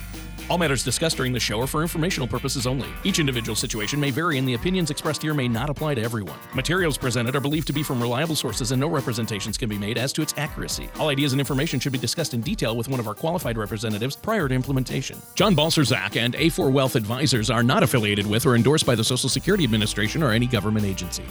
All 0.51 0.57
matters 0.57 0.83
discussed 0.83 1.15
during 1.15 1.31
the 1.31 1.39
show 1.39 1.61
are 1.61 1.65
for 1.65 1.81
informational 1.81 2.27
purposes 2.27 2.67
only. 2.67 2.89
Each 3.05 3.19
individual 3.19 3.55
situation 3.55 4.01
may 4.01 4.11
vary, 4.11 4.37
and 4.37 4.45
the 4.45 4.55
opinions 4.55 4.91
expressed 4.91 5.21
here 5.21 5.33
may 5.33 5.47
not 5.47 5.69
apply 5.69 5.95
to 5.95 6.01
everyone. 6.01 6.37
Materials 6.53 6.97
presented 6.97 7.37
are 7.37 7.39
believed 7.39 7.67
to 7.67 7.73
be 7.73 7.83
from 7.83 8.01
reliable 8.01 8.35
sources, 8.35 8.73
and 8.73 8.81
no 8.81 8.89
representations 8.89 9.57
can 9.57 9.69
be 9.69 9.77
made 9.77 9.97
as 9.97 10.11
to 10.11 10.21
its 10.21 10.33
accuracy. 10.35 10.89
All 10.99 11.07
ideas 11.07 11.31
and 11.31 11.39
information 11.39 11.79
should 11.79 11.93
be 11.93 11.97
discussed 11.97 12.33
in 12.33 12.41
detail 12.41 12.75
with 12.75 12.89
one 12.89 12.99
of 12.99 13.07
our 13.07 13.13
qualified 13.13 13.57
representatives 13.57 14.17
prior 14.17 14.49
to 14.49 14.53
implementation. 14.53 15.21
John 15.35 15.55
Balserac 15.55 16.17
and 16.17 16.33
A4 16.33 16.69
Wealth 16.69 16.97
Advisors 16.97 17.49
are 17.49 17.63
not 17.63 17.81
affiliated 17.81 18.27
with 18.27 18.45
or 18.45 18.57
endorsed 18.57 18.85
by 18.85 18.95
the 18.95 19.05
Social 19.05 19.29
Security 19.29 19.63
Administration 19.63 20.21
or 20.21 20.33
any 20.33 20.47
government 20.47 20.85
agency. 20.85 21.23